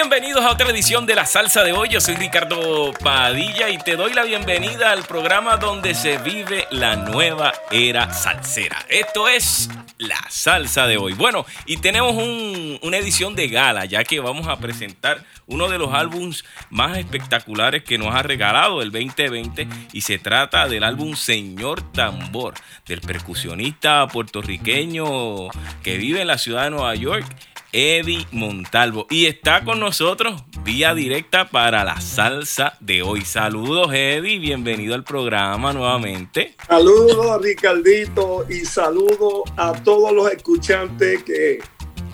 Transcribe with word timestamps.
bienvenidos 0.00 0.44
a 0.44 0.52
otra 0.52 0.70
edición 0.70 1.06
de 1.06 1.16
La 1.16 1.26
Salsa 1.26 1.64
de 1.64 1.72
hoy. 1.72 1.88
Yo 1.88 2.00
soy 2.00 2.14
Ricardo 2.14 2.92
Padilla 3.02 3.68
y 3.68 3.78
te 3.78 3.96
doy 3.96 4.12
la 4.12 4.22
bienvenida 4.22 4.92
al 4.92 5.02
programa 5.02 5.56
donde 5.56 5.92
se 5.92 6.18
vive 6.18 6.68
la 6.70 6.94
nueva 6.94 7.52
era 7.72 8.12
salsera. 8.14 8.78
Esto 8.88 9.26
es 9.28 9.68
La 9.98 10.20
Salsa 10.28 10.86
de 10.86 10.98
hoy. 10.98 11.14
Bueno, 11.14 11.44
y 11.66 11.78
tenemos 11.78 12.14
un- 12.14 12.78
una 12.82 12.96
edición 12.96 13.34
de 13.34 13.48
gala 13.48 13.86
ya 13.86 14.04
que 14.04 14.20
vamos 14.20 14.46
a 14.46 14.58
presentar 14.58 15.24
uno 15.48 15.68
de 15.68 15.78
los 15.78 15.92
álbums 15.92 16.44
más 16.70 16.96
espectaculares 16.96 17.82
que 17.82 17.98
nos 17.98 18.14
ha 18.14 18.22
regalado 18.22 18.82
el 18.82 18.92
2020 18.92 19.66
y 19.92 20.02
se 20.02 20.20
trata 20.20 20.68
del 20.68 20.84
álbum 20.84 21.16
Señor 21.16 21.82
Tambor 21.92 22.54
del 22.86 23.00
percusionista 23.00 24.06
puertorriqueño 24.06 25.48
que 25.82 25.96
vive 25.96 26.20
en 26.20 26.28
la 26.28 26.38
ciudad 26.38 26.62
de 26.64 26.70
Nueva 26.70 26.94
York 26.94 27.26
Eddie 27.72 28.26
Montalvo. 28.32 29.06
Y 29.10 29.26
está 29.26 29.64
con 29.64 29.80
nosotros 29.80 30.42
vía 30.64 30.94
directa 30.94 31.48
para 31.48 31.84
la 31.84 32.00
salsa 32.00 32.76
de 32.80 33.02
hoy. 33.02 33.22
Saludos, 33.22 33.92
Eddie. 33.92 34.38
Bienvenido 34.38 34.94
al 34.94 35.04
programa 35.04 35.72
nuevamente. 35.72 36.54
Saludos, 36.66 37.42
Ricardito, 37.42 38.46
y 38.48 38.64
saludo 38.64 39.44
a 39.56 39.72
todos 39.72 40.12
los 40.12 40.30
escuchantes 40.30 41.22
que 41.22 41.58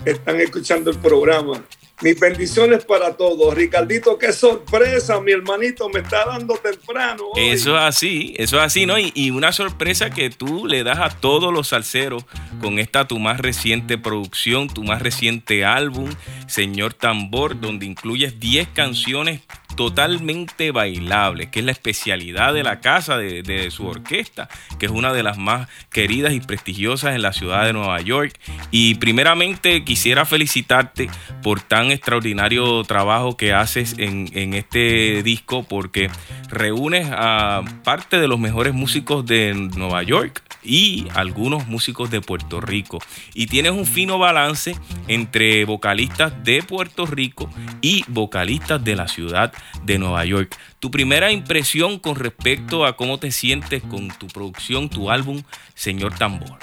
están 0.05 0.39
escuchando 0.39 0.91
el 0.91 0.97
programa. 0.97 1.63
Mis 2.01 2.19
bendiciones 2.19 2.83
para 2.83 3.15
todos. 3.15 3.53
Ricardito, 3.53 4.17
qué 4.17 4.33
sorpresa, 4.33 5.21
mi 5.21 5.31
hermanito 5.31 5.87
me 5.89 6.01
está 6.01 6.25
dando 6.25 6.55
temprano. 6.55 7.23
Eso 7.37 7.77
es 7.77 7.83
así, 7.83 8.33
eso 8.37 8.57
es 8.57 8.63
así, 8.63 8.85
¿no? 8.85 8.99
Y, 8.99 9.11
y 9.15 9.31
una 9.31 9.53
sorpresa 9.53 10.09
que 10.09 10.29
tú 10.29 10.67
le 10.67 10.83
das 10.83 10.99
a 10.99 11.09
todos 11.09 11.53
los 11.53 11.69
salseros 11.69 12.25
con 12.61 12.79
esta 12.79 13.07
tu 13.07 13.17
más 13.19 13.39
reciente 13.39 13.97
producción, 13.97 14.67
tu 14.67 14.83
más 14.83 15.01
reciente 15.01 15.63
álbum, 15.63 16.09
Señor 16.47 16.93
Tambor, 16.93 17.59
donde 17.59 17.85
incluyes 17.85 18.39
10 18.39 18.67
canciones 18.69 19.41
totalmente 19.75 20.71
bailables, 20.71 21.49
que 21.49 21.59
es 21.59 21.65
la 21.65 21.71
especialidad 21.71 22.53
de 22.53 22.63
la 22.63 22.79
casa 22.79 23.17
de, 23.17 23.43
de, 23.43 23.69
su 23.71 23.85
orquesta, 23.85 24.47
que 24.79 24.85
es 24.85 24.91
una 24.91 25.13
de 25.13 25.23
las 25.23 25.37
más 25.37 25.67
queridas 25.91 26.33
y 26.33 26.39
prestigiosas 26.39 27.15
en 27.15 27.21
la 27.21 27.33
ciudad 27.33 27.65
de 27.65 27.73
Nueva 27.73 27.99
York. 28.01 28.39
Y 28.71 28.95
primeramente 28.95 29.83
quisiera 29.83 30.25
felicitarte 30.25 31.09
por 31.43 31.61
tan 31.61 31.91
extraordinario 31.91 32.83
trabajo 32.83 33.37
que 33.37 33.53
haces 33.53 33.95
en, 33.97 34.29
en 34.33 34.53
este 34.53 35.23
disco, 35.23 35.63
porque 35.63 36.09
reúnes 36.49 37.07
a 37.11 37.63
parte 37.83 38.19
de 38.19 38.27
los 38.27 38.39
mejores 38.39 38.73
músicos 38.73 39.25
de 39.25 39.53
Nueva 39.53 40.03
York 40.03 40.41
y 40.63 41.07
algunos 41.13 41.67
músicos 41.67 42.09
de 42.09 42.21
Puerto 42.21 42.61
Rico. 42.61 42.99
Y 43.33 43.47
tienes 43.47 43.71
un 43.71 43.85
fino 43.85 44.17
balance 44.17 44.75
entre 45.07 45.65
vocalistas 45.65 46.43
de 46.43 46.63
Puerto 46.63 47.05
Rico 47.05 47.49
y 47.81 48.03
vocalistas 48.07 48.83
de 48.83 48.95
la 48.95 49.07
ciudad 49.07 49.53
de 49.83 49.97
Nueva 49.97 50.25
York. 50.25 50.55
Tu 50.79 50.91
primera 50.91 51.31
impresión 51.31 51.99
con 51.99 52.15
respecto 52.15 52.85
a 52.85 52.95
cómo 52.95 53.19
te 53.19 53.31
sientes 53.31 53.81
con 53.83 54.07
tu 54.09 54.27
producción, 54.27 54.89
tu 54.89 55.09
álbum, 55.11 55.43
Señor 55.73 56.17
Tambor. 56.17 56.59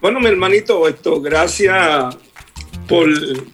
Bueno, 0.00 0.20
mi 0.20 0.26
hermanito, 0.26 0.86
esto, 0.88 1.20
gracias 1.20 2.16
por 2.86 3.08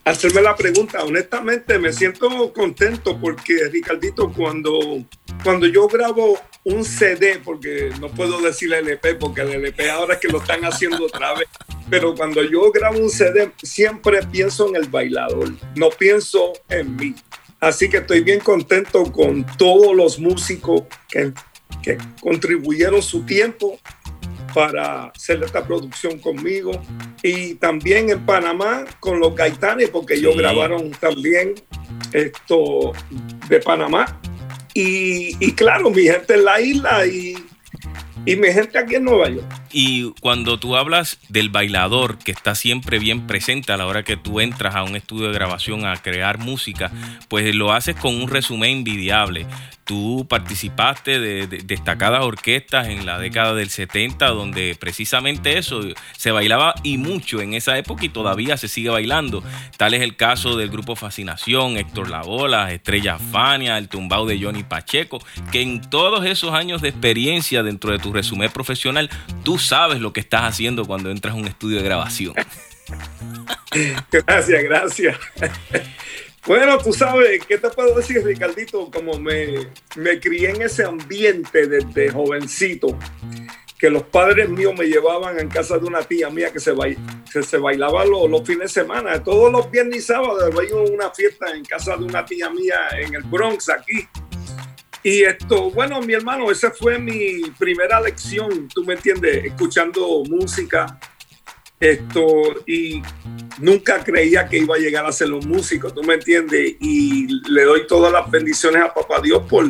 hacerme 0.05 0.43
la 0.43 0.55
pregunta. 0.55 1.03
Honestamente, 1.05 1.79
me 1.79 1.93
siento 1.93 2.53
contento 2.53 3.19
porque, 3.19 3.69
Ricardito, 3.71 4.31
cuando, 4.33 5.05
cuando 5.43 5.67
yo 5.67 5.87
grabo 5.89 6.39
un 6.65 6.85
CD, 6.85 7.41
porque 7.43 7.91
no 8.01 8.09
puedo 8.09 8.41
decir 8.41 8.73
LP, 8.73 9.17
porque 9.17 9.41
el 9.43 9.53
LP 9.53 9.91
ahora 9.91 10.15
es 10.15 10.21
que 10.21 10.29
lo 10.29 10.39
están 10.39 10.65
haciendo 10.65 11.07
otra 11.07 11.35
vez, 11.35 11.49
pero 11.91 12.15
cuando 12.15 12.43
yo 12.43 12.71
grabo 12.71 12.99
un 12.99 13.11
CD, 13.11 13.51
siempre 13.63 14.21
pienso 14.31 14.69
en 14.69 14.77
el 14.77 14.89
bailador, 14.89 15.51
no 15.75 15.91
pienso 15.91 16.53
en 16.69 16.97
mí. 16.97 17.15
Así 17.63 17.89
que 17.89 17.99
estoy 17.99 18.25
bien 18.25 18.41
contento 18.41 19.05
con 19.13 19.47
todos 19.57 19.95
los 19.95 20.19
músicos 20.19 20.83
que, 21.09 21.33
que 21.81 21.97
contribuyeron 22.21 23.01
su 23.01 23.25
tiempo 23.25 23.79
para 24.53 25.05
hacer 25.05 25.41
esta 25.45 25.65
producción 25.65 26.19
conmigo. 26.19 26.73
Y 27.23 27.55
también 27.55 28.11
en 28.11 28.27
Panamá 28.27 28.85
con 28.99 29.21
los 29.21 29.37
Gaitanes, 29.37 29.91
porque 29.91 30.15
ellos 30.15 30.37
grabaron 30.37 30.91
también 30.91 31.55
esto 32.13 32.95
de 33.49 33.61
Panamá. 33.61 34.21
Y, 34.75 35.37
y, 35.39 35.53
claro, 35.53 35.89
mi 35.91 36.03
gente 36.03 36.35
en 36.35 36.45
la 36.45 36.61
isla 36.61 37.07
y, 37.07 37.37
y 38.27 38.35
mi 38.35 38.49
gente 38.49 38.77
aquí 38.77 38.97
en 38.97 39.05
Nueva 39.05 39.29
York. 39.29 39.62
Y 39.73 40.11
cuando 40.21 40.59
tú 40.59 40.77
hablas 40.77 41.19
del 41.29 41.49
bailador 41.49 42.19
que 42.19 42.31
está 42.31 42.55
siempre 42.55 42.99
bien 42.99 43.27
presente 43.27 43.73
a 43.73 43.79
la 43.79 43.87
hora 43.87 44.03
que 44.03 44.19
tú 44.19 44.41
entras 44.41 44.75
a 44.75 44.83
un 44.83 44.97
estudio 44.97 45.29
de 45.29 45.35
grabación 45.35 45.87
a 45.87 45.97
crear 45.97 46.39
música, 46.39 46.91
pues 47.29 47.55
lo 47.55 47.73
haces 47.73 47.97
con 47.97 48.15
un 48.15 48.29
resumen 48.29 48.79
envidiable. 48.79 49.47
Tú 49.85 50.27
participaste 50.29 51.19
de, 51.19 51.47
de, 51.47 51.59
destacadas 51.59 52.23
orquestas 52.23 52.87
en 52.87 53.05
la 53.05 53.19
década 53.19 53.55
del 53.55 53.69
70, 53.69 54.29
donde 54.29 54.77
precisamente 54.79 55.59
eso 55.59 55.81
se 56.17 56.31
bailaba 56.31 56.75
y 56.85 56.99
mucho 56.99 57.41
en 57.41 57.55
esa 57.55 57.77
época 57.77 58.05
y 58.05 58.09
todavía 58.09 58.57
se 58.57 58.69
sigue 58.69 58.91
bailando. 58.91 59.43
Tal 59.77 59.95
es 59.95 60.03
el 60.03 60.17
caso 60.17 60.57
del 60.57 60.69
grupo 60.69 60.95
Fascinación, 60.95 61.77
Héctor 61.79 62.11
Lavola, 62.11 62.73
Estrella 62.73 63.19
Fania, 63.19 63.77
el 63.77 63.89
tumbao 63.89 64.27
de 64.27 64.41
Johnny 64.41 64.63
Pacheco, 64.63 65.19
que 65.51 65.63
en 65.63 65.81
todos 65.81 66.25
esos 66.27 66.53
años 66.55 66.81
de 66.81 66.91
experiencia 66.91 67.63
dentro 67.63 67.91
de 67.91 67.99
tu 67.99 68.13
resumen 68.13 68.51
profesional, 68.53 69.11
tú 69.43 69.59
sabes 69.63 70.01
lo 70.01 70.13
que 70.13 70.21
estás 70.21 70.43
haciendo 70.43 70.85
cuando 70.85 71.11
entras 71.11 71.35
a 71.35 71.37
un 71.37 71.47
estudio 71.47 71.79
de 71.79 71.85
grabación. 71.85 72.35
Gracias, 74.11 74.63
gracias. 74.65 75.17
Bueno, 76.47 76.77
tú 76.79 76.93
sabes, 76.93 77.47
¿qué 77.47 77.57
te 77.57 77.71
puedo 77.71 77.95
decir, 77.95 78.23
Ricardito? 78.25 78.91
Como 78.91 79.19
me, 79.19 79.69
me 79.97 80.19
crié 80.19 80.51
en 80.51 80.63
ese 80.63 80.85
ambiente 80.85 81.69
desde 81.69 82.11
jovencito, 82.11 82.99
que 83.79 83.89
los 83.89 84.03
padres 84.03 84.49
míos 84.49 84.75
me 84.77 84.87
llevaban 84.87 85.39
en 85.39 85.49
casa 85.49 85.79
de 85.79 85.87
una 85.87 86.03
tía 86.03 86.31
mía 86.31 86.53
que 86.53 86.59
se, 86.59 86.75
se, 87.31 87.43
se 87.45 87.59
bailaba 87.59 88.05
los, 88.05 88.29
los, 88.29 88.45
fines 88.45 88.75
de 88.75 88.83
semana. 88.83 89.23
Todos 89.23 89.53
los 89.53 89.71
viernes 89.71 89.99
y 89.99 90.03
sábados 90.03 90.43
había 90.43 90.75
una 90.75 91.11
fiesta 91.11 91.51
en 91.55 91.65
casa 91.65 91.97
de 91.97 92.05
una 92.05 92.25
tía 92.25 92.51
mía 92.51 92.89
en 92.99 93.15
el 93.15 93.23
Bronx, 93.23 93.69
aquí. 93.71 94.09
Y 95.03 95.23
esto, 95.23 95.71
bueno, 95.71 96.01
mi 96.01 96.13
hermano, 96.13 96.51
esa 96.51 96.71
fue 96.71 96.99
mi 96.99 97.43
primera 97.59 98.01
lección, 98.01 98.69
tú 98.69 98.85
me 98.85 98.95
entiendes, 98.95 99.45
escuchando 99.45 100.23
música, 100.29 100.99
esto, 101.81 102.25
y 102.67 103.03
nunca 103.59 104.05
creía 104.05 104.49
que 104.49 104.59
iba 104.59 104.77
a 104.77 104.79
llegar 104.79 105.05
a 105.05 105.11
ser 105.11 105.33
un 105.33 105.49
músico, 105.49 105.93
tú 105.93 106.05
me 106.05 106.15
entiendes, 106.15 106.77
y 106.79 107.27
le 107.51 107.65
doy 107.65 107.87
todas 107.89 108.13
las 108.13 108.31
bendiciones 108.31 108.81
a 108.81 108.95
Papá 108.95 109.21
Dios 109.21 109.43
por 109.49 109.67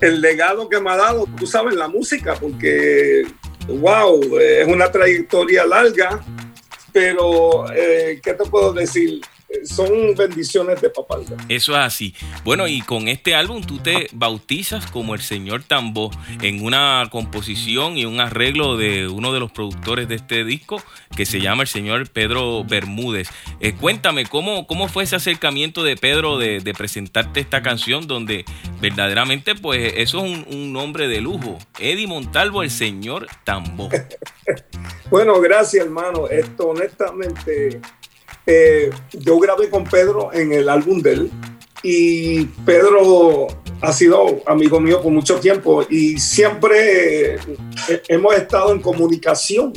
el 0.00 0.20
legado 0.20 0.68
que 0.68 0.78
me 0.78 0.90
ha 0.90 0.96
dado, 0.96 1.26
tú 1.38 1.46
sabes, 1.46 1.74
la 1.74 1.88
música, 1.88 2.34
porque, 2.34 3.26
wow, 3.66 4.38
es 4.38 4.68
una 4.68 4.92
trayectoria 4.92 5.64
larga, 5.64 6.22
pero, 6.92 7.64
eh, 7.72 8.20
¿qué 8.22 8.34
te 8.34 8.44
puedo 8.44 8.74
decir? 8.74 9.22
Son 9.64 10.14
bendiciones 10.14 10.80
de 10.80 10.90
papá. 10.90 11.18
Eso 11.48 11.72
es 11.72 11.78
así. 11.78 12.14
Bueno, 12.44 12.68
y 12.68 12.82
con 12.82 13.08
este 13.08 13.34
álbum 13.34 13.62
tú 13.62 13.78
te 13.78 14.08
bautizas 14.12 14.86
como 14.90 15.14
el 15.14 15.20
señor 15.20 15.62
Tambo 15.62 16.10
en 16.42 16.64
una 16.64 17.08
composición 17.10 17.96
y 17.96 18.04
un 18.04 18.20
arreglo 18.20 18.76
de 18.76 19.08
uno 19.08 19.32
de 19.32 19.40
los 19.40 19.50
productores 19.50 20.08
de 20.08 20.16
este 20.16 20.44
disco 20.44 20.82
que 21.16 21.26
se 21.26 21.40
llama 21.40 21.62
el 21.62 21.68
señor 21.68 22.10
Pedro 22.10 22.64
Bermúdez. 22.64 23.28
Eh, 23.60 23.74
cuéntame, 23.74 24.26
¿cómo, 24.26 24.66
¿cómo 24.66 24.88
fue 24.88 25.04
ese 25.04 25.16
acercamiento 25.16 25.82
de 25.82 25.96
Pedro 25.96 26.38
de, 26.38 26.60
de, 26.60 26.74
presentarte 26.74 27.40
esta 27.40 27.62
canción 27.62 28.06
donde 28.06 28.44
verdaderamente 28.80 29.54
pues 29.54 29.94
eso 29.96 30.24
es 30.24 30.30
un, 30.30 30.46
un 30.54 30.72
nombre 30.72 31.08
de 31.08 31.20
lujo? 31.20 31.58
Eddie 31.78 32.06
Montalvo, 32.06 32.62
el 32.62 32.70
señor 32.70 33.26
Tambo. 33.44 33.88
bueno, 35.10 35.40
gracias 35.40 35.84
hermano. 35.84 36.28
Esto 36.28 36.68
honestamente 36.68 37.80
eh, 38.50 38.88
yo 39.12 39.38
grabé 39.38 39.68
con 39.68 39.84
Pedro 39.84 40.30
en 40.32 40.54
el 40.54 40.70
álbum 40.70 41.02
de 41.02 41.12
él 41.12 41.30
y 41.82 42.46
Pedro 42.64 43.46
ha 43.82 43.92
sido 43.92 44.40
amigo 44.46 44.80
mío 44.80 45.02
por 45.02 45.12
mucho 45.12 45.38
tiempo 45.38 45.84
y 45.88 46.18
siempre 46.18 47.34
eh, 47.34 47.38
hemos 48.08 48.34
estado 48.34 48.72
en 48.72 48.80
comunicación. 48.80 49.74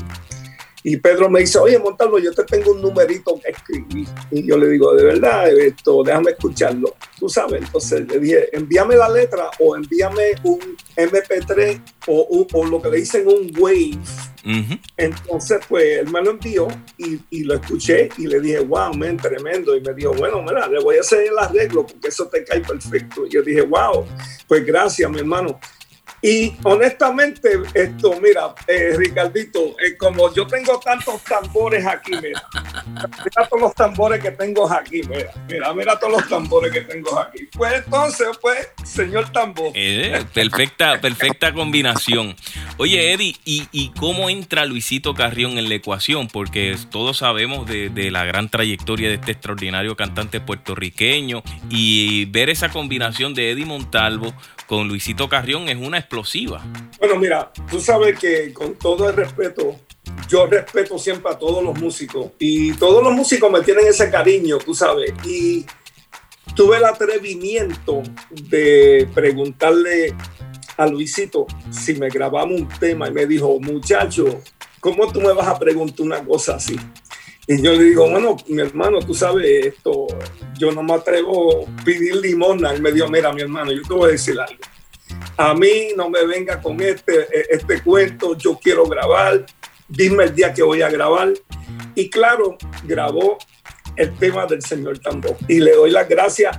Y 0.84 0.98
Pedro 0.98 1.30
me 1.30 1.42
dice, 1.42 1.60
oye, 1.60 1.78
Montalvo, 1.78 2.18
yo 2.18 2.34
te 2.34 2.44
tengo 2.44 2.72
un 2.72 2.82
numerito 2.82 3.40
que 3.40 3.52
escribí. 3.52 4.08
Y 4.32 4.48
yo 4.48 4.58
le 4.58 4.68
digo, 4.68 4.94
de 4.96 5.04
verdad, 5.04 5.48
esto, 5.50 6.04
déjame 6.04 6.32
escucharlo. 6.32 6.96
Tú 7.20 7.30
sabes, 7.30 7.62
entonces 7.62 8.08
le 8.08 8.20
dije, 8.20 8.50
envíame 8.56 8.96
la 8.96 9.08
letra 9.10 9.52
o 9.60 9.76
envíame 9.76 10.34
un 10.44 10.60
MP3 10.96 11.82
o, 12.08 12.48
o 12.52 12.66
lo 12.66 12.82
que 12.82 12.90
le 12.90 12.98
dicen 12.98 13.28
un 13.28 13.52
wave. 13.60 14.00
Uh 14.44 14.50
-huh. 14.50 14.80
Entonces, 14.98 15.60
pues 15.70 16.00
él 16.00 16.10
me 16.12 16.20
lo 16.22 16.32
envió 16.32 16.68
y, 16.98 17.20
y, 17.30 17.44
lo 17.44 17.54
escuché 17.54 18.10
y 18.18 18.26
le 18.26 18.40
dije, 18.40 18.60
wow, 18.62 18.92
men, 18.96 19.18
tremendo. 19.18 19.76
Y 19.78 19.82
me 19.82 19.94
dijo, 19.94 20.14
bueno, 20.14 20.42
mira, 20.42 20.68
le 20.68 20.80
voy 20.80 20.98
a 20.98 21.02
hacer 21.02 21.28
el 21.28 21.38
arreglo 21.38 21.86
porque 21.86 22.08
eso 22.08 22.28
te 22.28 22.44
cae 22.44 22.62
perfecto. 22.62 23.28
Y 23.28 23.30
yo 23.30 23.44
dije, 23.44 23.62
wow, 23.62 24.04
pues 24.48 24.66
gracias, 24.66 25.10
mi 25.12 25.20
hermano. 25.20 25.60
Y 26.22 26.54
honestamente, 26.63 27.50
esto, 27.74 28.20
mira, 28.22 28.54
eh, 28.68 28.94
Ricardito, 28.96 29.75
eh, 29.80 29.98
como 29.98 30.32
yo 30.34 30.46
tengo 30.46 30.80
tantos 30.80 31.24
tambores 31.24 31.86
aquí, 31.86 32.12
mira, 32.22 32.44
mira 32.86 33.48
todos 33.50 33.62
los 33.62 33.74
tambores 33.74 34.22
que 34.22 34.30
tengo 34.32 34.72
aquí, 34.72 35.01
mira, 35.10 35.32
mira, 35.50 35.74
mira 35.74 36.00
todos 36.00 36.13
los 36.13 36.30
tambores 36.30 36.72
que 36.72 36.82
tengo 36.82 37.18
aquí. 37.20 37.50
Pues 37.51 37.74
entonces, 37.74 38.28
pues, 38.40 38.68
señor 38.84 39.32
tambor. 39.32 39.72
Eh, 39.74 40.24
perfecta, 40.32 41.01
perfecta 41.01 41.54
combinación. 41.54 42.36
Oye, 42.78 43.13
Eddie, 43.13 43.36
¿y, 43.44 43.68
¿y, 43.72 43.90
cómo 44.00 44.30
entra 44.30 44.66
Luisito 44.66 45.16
Carrión 45.16 45.58
en 45.58 45.70
la 45.70 45.75
ecuación? 45.75 46.28
Porque 46.28 46.75
todos 46.92 47.18
sabemos 47.18 47.68
de, 47.68 47.90
de 47.90 48.12
la 48.12 48.25
gran 48.25 48.50
trayectoria 48.50 49.10
de 49.10 49.16
este 49.16 49.32
extraordinario 49.32 49.96
cantante 49.96 50.40
puertorriqueño 50.40 51.42
y 51.70 52.25
ver 52.25 52.50
esa 52.50 52.70
combinación 52.70 53.34
de 53.34 53.51
Eddie 53.51 53.66
Montalvo 53.66 54.34
con 54.72 54.88
Luisito 54.88 55.28
Carrión 55.28 55.68
es 55.68 55.75
una 55.75 55.98
explosiva. 56.12 56.62
Bueno, 57.00 57.15
mira, 57.15 57.51
tú 57.70 57.80
sabes 57.80 58.20
que 58.20 58.51
con 58.51 58.75
todo 58.75 59.10
el 59.10 59.15
respeto, 59.15 59.77
yo 60.27 60.46
respeto 60.46 61.00
siempre 61.00 61.32
a 61.32 61.39
todos 61.39 61.63
los 61.63 61.80
músicos 61.80 62.32
y 62.38 62.74
todos 62.74 63.01
los 63.01 63.13
músicos 63.13 63.50
me 63.50 63.62
tienen 63.62 63.88
ese 63.88 64.12
cariño, 64.12 64.58
tú 64.58 64.75
sabes. 64.75 65.13
Y 65.25 65.65
tuve 66.53 66.77
el 66.77 66.86
atrevimiento 66.86 68.03
de 68.30 69.08
preguntarle 69.13 70.13
a 70.75 70.86
Luisito 70.86 71.48
si 71.70 71.94
me 71.94 72.10
grabamos 72.10 72.60
un 72.60 72.68
tema 72.68 73.08
y 73.08 73.12
me 73.12 73.25
dijo, 73.25 73.58
muchacho, 73.62 74.41
¿cómo 74.82 75.10
tú 75.13 75.22
me 75.22 75.32
vas 75.32 75.48
a 75.48 75.58
preguntar 75.58 76.06
una 76.06 76.22
cosa 76.25 76.56
así? 76.56 76.77
Y 77.48 77.62
yo 77.62 77.72
le 77.72 77.86
digo, 77.86 78.10
bueno, 78.10 78.36
mi 78.50 78.62
hermano, 78.62 79.00
tú 79.00 79.13
sabes 79.13 79.65
esto, 79.65 80.08
yo 80.58 80.74
no 80.74 80.84
me 80.84 80.94
atrevo 80.94 81.65
a 81.65 81.84
pedir 81.86 82.18
limosna. 82.18 82.74
Él 82.74 82.82
me 82.82 82.91
dijo, 82.91 83.08
mira, 83.08 83.32
mi 83.32 83.41
hermano, 83.41 83.72
yo 83.72 83.82
te 83.82 83.94
voy 83.94 84.10
a 84.10 84.12
decir 84.12 84.38
algo. 84.38 84.62
A 85.38 85.53
mí 85.53 85.89
no 85.96 86.10
me 86.10 86.25
venga 86.25 86.62
con 86.62 86.80
este, 86.82 87.27
este 87.50 87.82
cuento, 87.82 88.38
yo 88.38 88.60
quiero 88.62 88.86
grabar, 88.86 89.46
dime 89.88 90.25
el 90.25 90.36
día 90.36 90.53
que 90.53 90.63
voy 90.63 90.82
a 90.82 90.89
grabar. 90.89 91.34
Y 91.96 92.10
claro, 92.10 92.58
grabó 92.84 93.38
el 93.96 94.13
tema 94.18 94.46
del 94.46 94.62
señor 94.62 95.00
Tambo. 95.00 95.38
Y 95.48 95.60
le 95.60 95.74
doy 95.74 95.91
las 95.91 96.08
gracias 96.08 96.58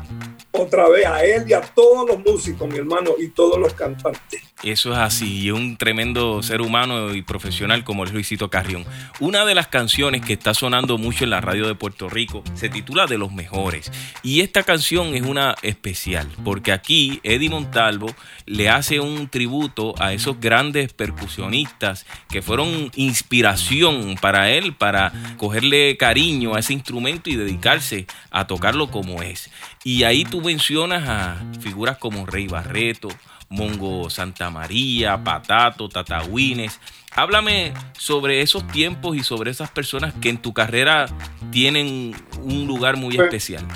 otra 0.50 0.88
vez 0.88 1.06
a 1.06 1.24
él 1.24 1.44
y 1.48 1.52
a 1.54 1.60
todos 1.60 2.08
los 2.08 2.18
músicos, 2.18 2.68
mi 2.68 2.78
hermano, 2.78 3.12
y 3.18 3.28
todos 3.28 3.58
los 3.58 3.72
cantantes. 3.74 4.51
Eso 4.62 4.92
es 4.92 4.98
así, 4.98 5.40
y 5.40 5.50
un 5.50 5.76
tremendo 5.76 6.40
ser 6.40 6.60
humano 6.60 7.14
y 7.14 7.22
profesional 7.22 7.82
como 7.82 8.04
es 8.04 8.12
Luisito 8.12 8.48
Carrión. 8.48 8.84
Una 9.18 9.44
de 9.44 9.56
las 9.56 9.66
canciones 9.66 10.20
que 10.20 10.34
está 10.34 10.54
sonando 10.54 10.98
mucho 10.98 11.24
en 11.24 11.30
la 11.30 11.40
radio 11.40 11.66
de 11.66 11.74
Puerto 11.74 12.08
Rico 12.08 12.44
se 12.54 12.68
titula 12.68 13.06
De 13.08 13.18
los 13.18 13.32
Mejores. 13.32 13.90
Y 14.22 14.40
esta 14.40 14.62
canción 14.62 15.16
es 15.16 15.22
una 15.22 15.56
especial, 15.62 16.28
porque 16.44 16.70
aquí 16.70 17.18
Eddie 17.24 17.50
Montalvo 17.50 18.14
le 18.46 18.68
hace 18.68 19.00
un 19.00 19.28
tributo 19.28 19.94
a 19.98 20.12
esos 20.12 20.38
grandes 20.38 20.92
percusionistas 20.92 22.06
que 22.28 22.40
fueron 22.40 22.92
inspiración 22.94 24.14
para 24.20 24.50
él, 24.50 24.74
para 24.74 25.12
cogerle 25.38 25.96
cariño 25.96 26.54
a 26.54 26.60
ese 26.60 26.72
instrumento 26.72 27.30
y 27.30 27.34
dedicarse 27.34 28.06
a 28.30 28.46
tocarlo 28.46 28.92
como 28.92 29.22
es. 29.22 29.50
Y 29.82 30.04
ahí 30.04 30.24
tú 30.24 30.40
mencionas 30.40 31.08
a 31.08 31.44
figuras 31.60 31.98
como 31.98 32.26
Rey 32.26 32.46
Barreto, 32.46 33.08
Mongo 33.52 34.08
Santa 34.08 34.50
María, 34.50 35.22
Patato, 35.22 35.88
Tatagüines. 35.88 36.80
Háblame 37.14 37.74
sobre 37.98 38.40
esos 38.40 38.66
tiempos 38.68 39.14
y 39.16 39.22
sobre 39.22 39.50
esas 39.50 39.70
personas 39.70 40.14
que 40.20 40.30
en 40.30 40.38
tu 40.38 40.54
carrera 40.54 41.06
tienen 41.50 42.14
un 42.42 42.66
lugar 42.66 42.96
muy 42.96 43.14
Pues, 43.14 43.26
especial. 43.26 43.66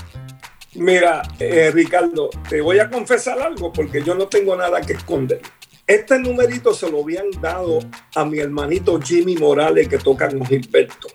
Mira, 0.74 1.22
eh, 1.38 1.70
Ricardo, 1.72 2.30
te 2.48 2.60
voy 2.62 2.78
a 2.78 2.88
confesar 2.90 3.38
algo 3.38 3.72
porque 3.72 4.02
yo 4.02 4.14
no 4.14 4.26
tengo 4.26 4.56
nada 4.56 4.80
que 4.80 4.94
esconder. 4.94 5.42
Este 5.86 6.18
numerito 6.18 6.74
se 6.74 6.90
lo 6.90 7.02
habían 7.02 7.30
dado 7.40 7.78
a 8.14 8.24
mi 8.24 8.38
hermanito 8.38 8.98
Jimmy 9.00 9.36
Morales 9.36 9.88
que 9.88 9.98
toca 9.98 10.28
con 10.28 10.44
Gilberto. 10.44 11.08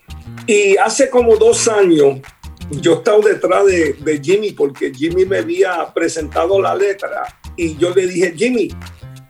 Y 0.48 0.78
hace 0.78 1.10
como 1.10 1.36
dos 1.36 1.68
años 1.68 2.20
yo 2.70 2.94
estaba 2.94 3.20
detrás 3.20 3.66
de, 3.66 3.94
de 3.94 4.22
Jimmy 4.24 4.52
porque 4.52 4.94
Jimmy 4.94 5.26
me 5.26 5.40
había 5.40 5.92
presentado 5.94 6.62
la 6.62 6.74
letra 6.76 7.41
y 7.58 7.76
yo 7.78 7.92
le 7.92 8.08
dije, 8.08 8.34
Jimmy, 8.36 8.70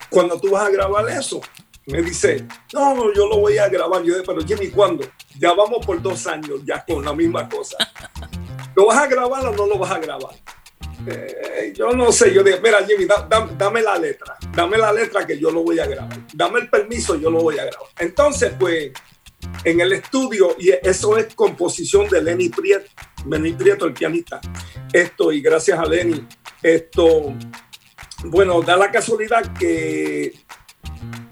cuando 0.09 0.39
tú 0.39 0.51
vas 0.51 0.67
a 0.67 0.69
grabar 0.69 1.09
eso? 1.09 1.41
Me 1.87 2.01
dice, 2.01 2.45
no, 2.73 3.13
yo 3.13 3.27
lo 3.27 3.39
voy 3.39 3.57
a 3.57 3.67
grabar. 3.67 4.03
Yo 4.03 4.13
dije, 4.13 4.23
pero 4.25 4.45
Jimmy, 4.45 4.69
¿cuándo? 4.69 5.05
Ya 5.39 5.53
vamos 5.53 5.85
por 5.85 6.01
dos 6.01 6.27
años 6.27 6.61
ya 6.65 6.83
con 6.85 7.03
la 7.03 7.13
misma 7.13 7.49
cosa. 7.49 7.75
¿Lo 8.75 8.85
vas 8.85 8.99
a 8.99 9.07
grabar 9.07 9.45
o 9.47 9.51
no 9.55 9.65
lo 9.67 9.77
vas 9.77 9.91
a 9.91 9.99
grabar? 9.99 10.33
Eh, 11.07 11.73
yo 11.75 11.91
no 11.93 12.11
sé, 12.11 12.31
yo 12.33 12.43
dije, 12.43 12.59
mira 12.61 12.85
Jimmy, 12.85 13.05
da- 13.05 13.25
da- 13.27 13.49
dame 13.57 13.81
la 13.81 13.97
letra, 13.97 14.37
dame 14.55 14.77
la 14.77 14.93
letra 14.93 15.25
que 15.25 15.37
yo 15.39 15.49
lo 15.49 15.63
voy 15.63 15.79
a 15.79 15.87
grabar, 15.87 16.15
dame 16.33 16.59
el 16.59 16.69
permiso, 16.69 17.15
yo 17.15 17.31
lo 17.31 17.41
voy 17.41 17.57
a 17.57 17.65
grabar. 17.65 17.89
Entonces, 17.97 18.53
pues, 18.59 18.91
en 19.63 19.79
el 19.81 19.93
estudio, 19.93 20.55
y 20.59 20.69
eso 20.69 21.17
es 21.17 21.33
composición 21.33 22.07
de 22.07 22.21
Lenny 22.21 22.49
Prieto, 22.49 22.85
Lenny 23.27 23.53
Prieto, 23.53 23.85
el 23.87 23.93
pianista. 23.93 24.39
Esto, 24.93 25.31
y 25.31 25.41
gracias 25.41 25.79
a 25.79 25.85
Lenny, 25.85 26.23
esto, 26.61 27.33
bueno, 28.25 28.61
da 28.61 28.77
la 28.77 28.91
casualidad 28.91 29.53
que, 29.57 30.33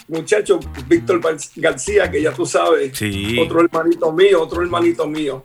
muchacho, 0.10 0.60
Víctor 0.88 1.22
García, 1.56 2.10
que 2.12 2.22
ya 2.22 2.34
tú 2.34 2.46
sabes, 2.46 2.98
Sí. 2.98 3.38
otro 3.40 3.62
hermanito 3.62 4.12
mío, 4.12 4.42
otro 4.42 4.62
hermanito 4.62 5.08
mío. 5.08 5.44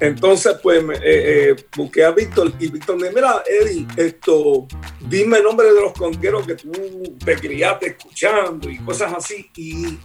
Entonces, 0.00 0.56
pues, 0.62 0.82
eh, 0.82 0.98
eh, 1.02 1.56
busqué 1.76 2.04
a 2.04 2.10
Víctor 2.10 2.52
y 2.58 2.68
Víctor 2.68 2.96
me 2.96 3.04
dijo, 3.08 3.14
mira, 3.14 3.42
Eddie, 3.46 3.86
esto, 3.96 4.66
dime 5.00 5.38
el 5.38 5.44
nombre 5.44 5.72
de 5.72 5.80
los 5.80 5.92
congueros 5.92 6.46
que 6.46 6.54
tú 6.54 6.70
te 7.24 7.36
criaste 7.36 7.86
escuchando 7.88 8.68
y 8.68 8.78
cosas 8.78 9.12
así. 9.16 9.50
Y 9.56 9.98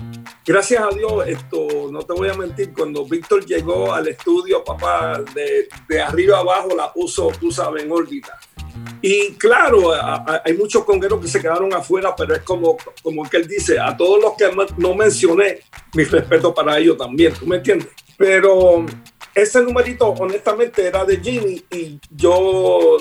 gracias 0.46 0.84
a 0.84 0.96
Dios, 0.96 1.27
esto, 1.27 1.89
no 1.91 2.01
te 2.03 2.13
voy 2.13 2.30
a 2.30 2.34
mentir, 2.34 2.74
cuando 2.74 3.06
Víctor 3.06 3.46
llegó 3.46 3.94
al 3.94 4.08
estudio, 4.08 4.63
papá, 4.63 5.22
de, 5.34 5.68
de 5.89 6.01
arriba 6.01 6.39
abajo 6.39 6.75
la 6.75 6.91
puso, 6.91 7.32
tú 7.39 7.51
sabes, 7.51 7.84
en 7.84 7.91
órbita. 7.91 8.39
Y 9.01 9.34
claro, 9.34 9.91
a- 9.94 10.15
a- 10.15 10.41
hay 10.46 10.53
muchos 10.53 10.84
congueros 10.86 11.20
que 11.22 11.27
se 11.27 11.41
quedaron 11.41 11.74
afuera, 11.74 12.15
pero 12.15 12.34
es 12.36 12.41
como, 12.44 12.77
como 13.03 13.27
que 13.30 13.38
él 13.38 13.48
dice, 13.48 13.77
a 13.80 13.96
todos 14.01 14.20
los 14.20 14.34
que 14.34 14.50
no 14.77 14.96
mencioné, 14.96 15.60
mi 15.93 16.03
respeto 16.05 16.51
para 16.55 16.79
ellos 16.79 16.98
también, 16.98 17.34
¿tú 17.36 17.46
me 17.46 17.58
entiendes? 17.58 17.89
Pero 18.17 18.84
ese 19.36 19.62
numerito 19.62 20.08
honestamente 20.08 20.88
era 20.88 21.05
de 21.05 21.20
Jimmy 21.20 21.63
y 21.70 22.00
yo 22.10 22.98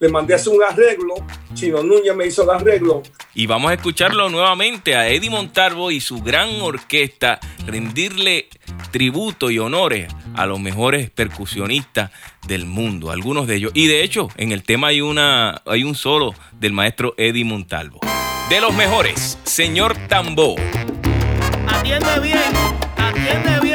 le 0.00 0.08
mandé 0.08 0.32
hacer 0.32 0.54
un 0.54 0.62
arreglo, 0.62 1.16
Chino 1.52 1.82
Núñez 1.82 2.16
me 2.16 2.26
hizo 2.26 2.44
el 2.44 2.50
arreglo 2.50 3.02
Y 3.34 3.46
vamos 3.46 3.70
a 3.70 3.74
escucharlo 3.74 4.30
nuevamente 4.30 4.96
a 4.96 5.10
Eddie 5.10 5.28
Montalvo 5.28 5.90
y 5.90 6.00
su 6.00 6.22
gran 6.22 6.48
orquesta, 6.62 7.40
rendirle 7.66 8.48
tributo 8.90 9.50
y 9.50 9.58
honores 9.58 10.10
a 10.34 10.46
los 10.46 10.58
mejores 10.60 11.10
percusionistas 11.10 12.10
del 12.46 12.64
mundo, 12.64 13.10
algunos 13.10 13.46
de 13.46 13.56
ellos. 13.56 13.72
Y 13.74 13.86
de 13.86 14.02
hecho, 14.02 14.30
en 14.38 14.52
el 14.52 14.62
tema 14.62 14.86
hay, 14.86 15.02
una, 15.02 15.60
hay 15.66 15.84
un 15.84 15.94
solo 15.94 16.32
del 16.52 16.72
maestro 16.72 17.12
Eddie 17.18 17.44
Montalvo. 17.44 18.00
De 18.48 18.62
los 18.62 18.72
mejores, 18.72 19.36
señor 19.44 19.94
Tambo. 20.08 20.54
Atiende 21.68 22.20
bien, 22.20 22.40
atiende 22.96 23.60
bien. 23.60 23.67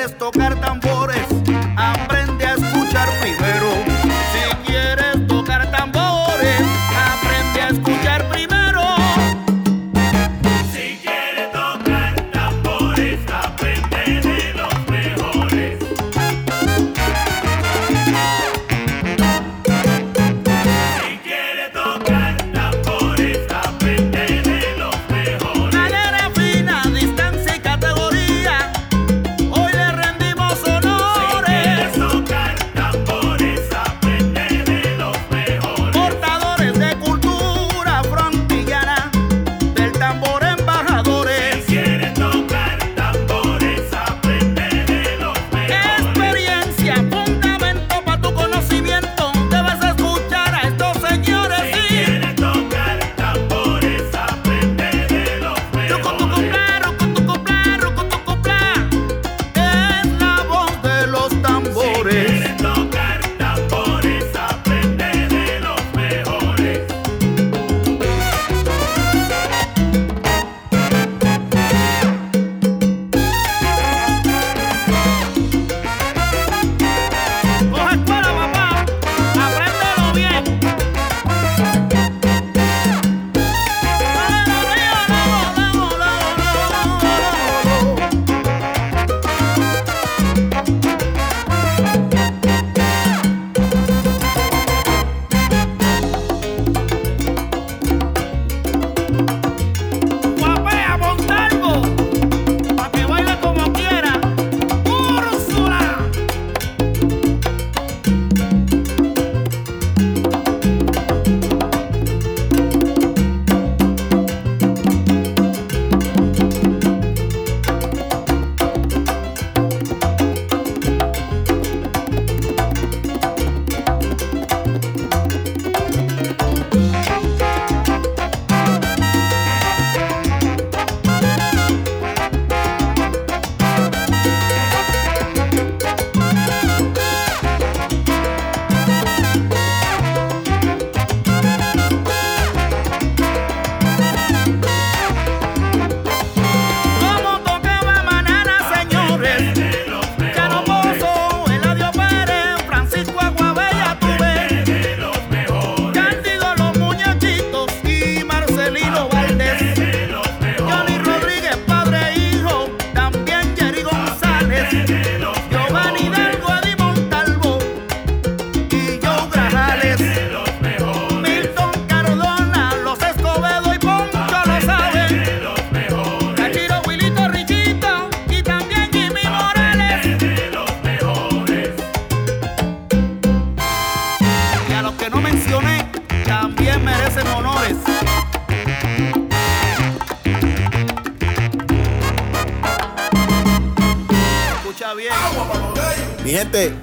Quieres 0.00 0.16
tocar 0.18 0.54
tambores, 0.60 0.79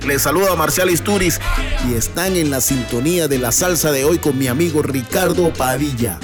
les 0.07 0.21
saluda 0.21 0.55
Marcial 0.55 0.89
Isturiz 0.89 1.39
y 1.87 1.95
están 1.95 2.37
en 2.37 2.49
la 2.49 2.61
sintonía 2.61 3.27
de 3.27 3.37
la 3.39 3.51
salsa 3.51 3.91
de 3.91 4.05
hoy 4.05 4.17
con 4.19 4.37
mi 4.37 4.47
amigo 4.47 4.81
Ricardo 4.81 5.51
Padilla. 5.53 6.19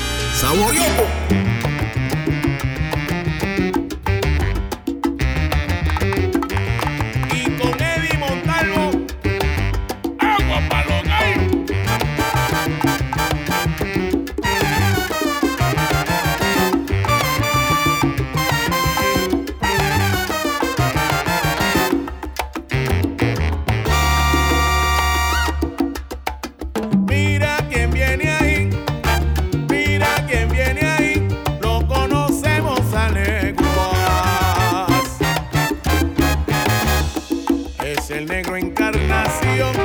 el 38.09 38.25
negro 38.25 38.57
encarnación. 38.57 39.75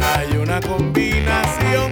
Hay 0.00 0.36
una 0.36 0.60
combinación 0.60 1.90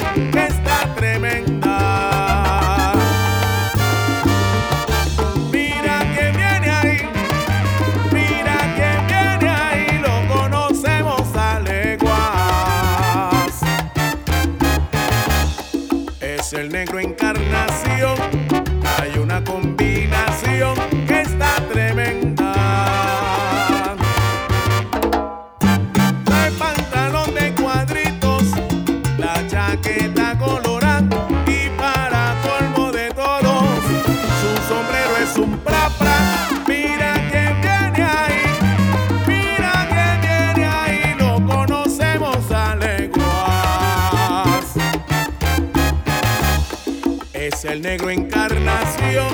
¡Saborioso! 47.83 49.31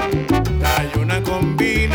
Tremenda 0.62 1.22
combinación. 1.22 1.85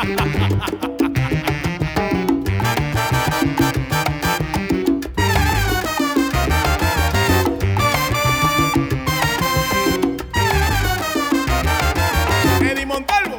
Eddie 0.00 0.16
Montalvo. 12.86 13.38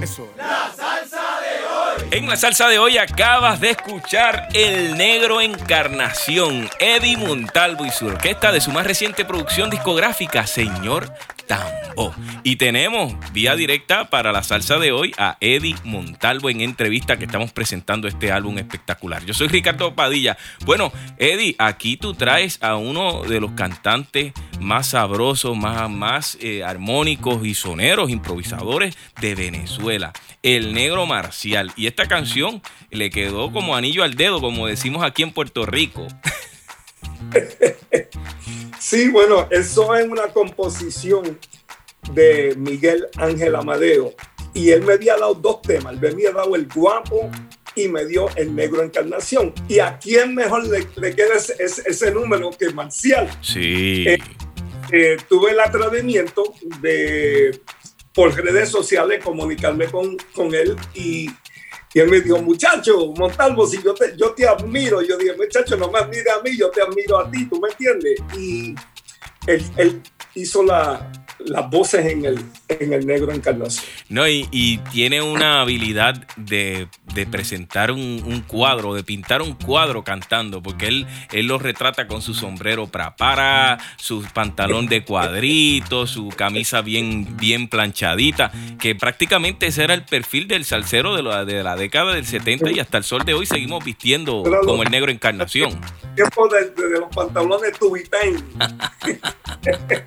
Eso. 0.00 0.30
La 0.36 0.70
salsa 0.76 1.40
de 1.40 1.66
hoy. 1.66 2.08
En 2.12 2.28
la 2.28 2.36
salsa 2.36 2.68
de 2.68 2.78
hoy 2.78 2.98
acabas 2.98 3.58
de 3.60 3.70
escuchar 3.70 4.46
El 4.54 4.96
Negro 4.96 5.40
Encarnación, 5.40 6.70
Eddie 6.78 7.16
Montalvo 7.16 7.84
y 7.84 7.90
su 7.90 8.06
orquesta 8.06 8.52
de 8.52 8.60
su 8.60 8.70
más 8.70 8.86
reciente 8.86 9.24
producción 9.24 9.70
discográfica, 9.70 10.46
Señor 10.46 11.12
y 12.46 12.56
tenemos 12.56 13.14
vía 13.32 13.56
directa 13.56 14.10
para 14.10 14.30
la 14.30 14.42
salsa 14.42 14.78
de 14.78 14.92
hoy 14.92 15.12
a 15.16 15.38
Eddie 15.40 15.76
Montalvo 15.82 16.50
en 16.50 16.60
entrevista 16.60 17.16
que 17.16 17.24
estamos 17.24 17.52
presentando 17.52 18.06
este 18.06 18.30
álbum 18.30 18.58
espectacular. 18.58 19.24
Yo 19.24 19.32
soy 19.32 19.48
Ricardo 19.48 19.94
Padilla. 19.94 20.36
Bueno, 20.66 20.92
Eddie, 21.16 21.56
aquí 21.58 21.96
tú 21.96 22.12
traes 22.12 22.62
a 22.62 22.76
uno 22.76 23.22
de 23.22 23.40
los 23.40 23.52
cantantes 23.52 24.34
más 24.60 24.88
sabrosos, 24.88 25.56
más, 25.56 25.88
más 25.88 26.36
eh, 26.40 26.62
armónicos 26.62 27.46
y 27.46 27.54
soneros, 27.54 28.10
improvisadores 28.10 28.96
de 29.20 29.34
Venezuela, 29.34 30.12
el 30.42 30.74
negro 30.74 31.06
marcial. 31.06 31.72
Y 31.76 31.86
esta 31.86 32.06
canción 32.06 32.60
le 32.90 33.08
quedó 33.08 33.52
como 33.52 33.74
anillo 33.74 34.04
al 34.04 34.14
dedo, 34.14 34.40
como 34.40 34.66
decimos 34.66 35.02
aquí 35.02 35.22
en 35.22 35.32
Puerto 35.32 35.64
Rico. 35.64 36.06
Sí, 38.78 39.08
bueno, 39.08 39.48
eso 39.50 39.94
es 39.94 40.06
una 40.06 40.24
composición 40.28 41.38
de 42.12 42.54
Miguel 42.58 43.06
Ángel 43.16 43.54
Amadeo. 43.56 44.14
Y 44.52 44.70
él 44.70 44.82
me 44.82 44.92
había 44.94 45.16
dado 45.16 45.34
dos 45.34 45.62
temas. 45.62 45.94
Él 45.94 46.00
me 46.00 46.08
había 46.08 46.32
dado 46.32 46.54
el 46.54 46.68
guapo 46.68 47.30
y 47.74 47.88
me 47.88 48.04
dio 48.04 48.28
el 48.36 48.54
negro 48.54 48.82
encarnación. 48.82 49.52
¿Y 49.68 49.78
a 49.78 49.98
quién 49.98 50.34
mejor 50.34 50.66
le, 50.68 50.86
le 50.96 51.14
queda 51.16 51.34
ese, 51.34 51.56
ese- 51.58 51.82
ese 51.86 52.10
número 52.10 52.50
que 52.50 52.70
Marcial? 52.70 53.28
Sí. 53.40 54.04
Eh, 54.06 54.18
Eh, 54.92 55.16
tuve 55.30 55.52
el 55.52 55.60
atrevimiento 55.60 56.52
de, 56.82 57.58
por 58.12 58.34
redes 58.36 58.68
sociales, 58.68 59.24
comunicarme 59.24 59.86
con, 59.86 60.18
con 60.34 60.54
él 60.54 60.76
y, 60.94 61.30
y 61.94 62.00
él 62.00 62.10
me 62.10 62.20
dijo, 62.20 62.38
muchacho, 62.42 63.12
Montalvo, 63.16 63.66
si 63.66 63.80
yo 63.82 63.94
te, 63.94 64.16
yo 64.16 64.32
te 64.34 64.46
admiro, 64.48 65.00
yo 65.00 65.16
dije, 65.16 65.34
muchacho, 65.36 65.76
no 65.76 65.90
me 65.90 66.00
admire 66.00 66.30
a 66.30 66.42
mí, 66.42 66.56
yo 66.58 66.68
te 66.70 66.82
admiro 66.82 67.18
a 67.18 67.30
ti, 67.30 67.46
¿tú 67.46 67.60
me 67.60 67.68
entiendes? 67.70 68.18
Y 68.36 68.74
él, 69.46 69.64
él 69.76 70.02
hizo 70.34 70.62
la- 70.64 71.10
las 71.38 71.70
voces 71.70 72.04
en 72.06 72.24
el, 72.24 72.38
en 72.80 72.92
el 72.92 73.06
negro 73.06 73.32
encarnación. 73.32 73.84
No, 74.08 74.26
y, 74.28 74.48
y 74.50 74.78
tiene 74.78 75.22
una 75.22 75.60
habilidad 75.60 76.26
de, 76.36 76.88
de 77.14 77.26
presentar 77.26 77.90
un, 77.90 78.22
un 78.24 78.40
cuadro, 78.42 78.94
de 78.94 79.02
pintar 79.04 79.42
un 79.42 79.54
cuadro 79.54 80.04
cantando, 80.04 80.62
porque 80.62 80.86
él, 80.88 81.06
él 81.32 81.46
lo 81.46 81.58
retrata 81.58 82.06
con 82.06 82.22
su 82.22 82.34
sombrero 82.34 82.86
para, 82.86 83.78
su 83.96 84.22
pantalón 84.34 84.86
de 84.86 85.04
cuadritos, 85.04 86.10
su 86.10 86.28
camisa 86.28 86.80
bien, 86.82 87.36
bien 87.36 87.68
planchadita, 87.68 88.52
que 88.78 88.94
prácticamente 88.94 89.66
ese 89.66 89.84
era 89.84 89.94
el 89.94 90.04
perfil 90.04 90.48
del 90.48 90.64
salsero 90.64 91.14
de 91.16 91.22
la, 91.22 91.44
de 91.44 91.62
la 91.62 91.76
década 91.76 92.14
del 92.14 92.26
70 92.26 92.70
y 92.72 92.80
hasta 92.80 92.98
el 92.98 93.04
sol 93.04 93.24
de 93.24 93.34
hoy 93.34 93.46
seguimos 93.46 93.84
vistiendo 93.84 94.42
como 94.64 94.82
el 94.82 94.90
negro 94.90 95.10
encarnación. 95.10 95.80
Tiempo 96.14 96.48
de, 96.48 96.70
de- 96.70 96.88
de 96.94 97.00
los 97.00 97.08
pantalones 97.14 97.78
Tubitén. 97.78 98.44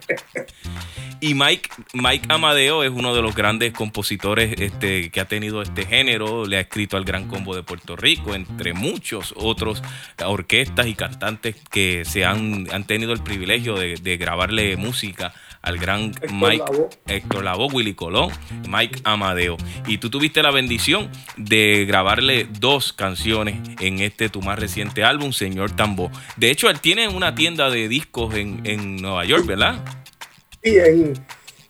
Y 1.20 1.34
Mike, 1.34 1.70
Mike 1.94 2.28
Amadeo 2.30 2.57
es 2.58 2.90
uno 2.90 3.16
de 3.16 3.22
los 3.22 3.36
grandes 3.36 3.74
compositores 3.74 4.60
este, 4.60 5.10
que 5.10 5.20
ha 5.20 5.26
tenido 5.26 5.62
este 5.62 5.86
género. 5.86 6.46
Le 6.46 6.58
ha 6.58 6.62
escrito 6.62 6.98
al 6.98 7.06
Gran 7.06 7.28
Combo 7.28 7.56
de 7.56 7.64
Puerto 7.64 7.96
Rico, 7.96 8.36
entre 8.36 8.74
muchos 8.74 9.34
otros 9.38 9.84
orquestas 10.26 10.88
y 10.88 10.96
cantantes 10.96 11.56
que 11.70 12.04
se 12.06 12.26
han, 12.26 12.68
han 12.72 12.86
tenido 12.86 13.14
el 13.14 13.22
privilegio 13.22 13.76
de, 13.76 13.96
de 13.96 14.18
grabarle 14.18 14.76
música 14.78 15.34
al 15.62 15.78
gran 15.78 16.12
Héctor 16.12 16.32
Mike 16.32 16.58
Lavoe. 16.58 16.90
Héctor 17.08 17.44
Lavoe, 17.44 17.74
Willy 17.74 17.94
Colón, 17.94 18.32
Mike 18.68 19.02
Amadeo. 19.04 19.58
Y 19.86 19.98
tú 19.98 20.10
tuviste 20.10 20.42
la 20.42 20.52
bendición 20.52 21.10
de 21.36 21.86
grabarle 21.86 22.48
dos 22.60 22.94
canciones 22.94 23.60
en 23.80 24.00
este 24.00 24.30
tu 24.30 24.42
más 24.42 24.58
reciente 24.58 25.04
álbum, 25.04 25.34
Señor 25.34 25.76
Tambo. 25.76 26.12
De 26.38 26.52
hecho, 26.52 26.70
él 26.70 26.80
tiene 26.80 27.10
una 27.10 27.36
tienda 27.36 27.70
de 27.70 27.88
discos 27.90 28.36
en, 28.36 28.62
en 28.66 28.98
Nueva 28.98 29.26
York, 29.26 29.46
¿verdad? 29.46 29.84
Y 30.64 30.78
en, 30.78 31.14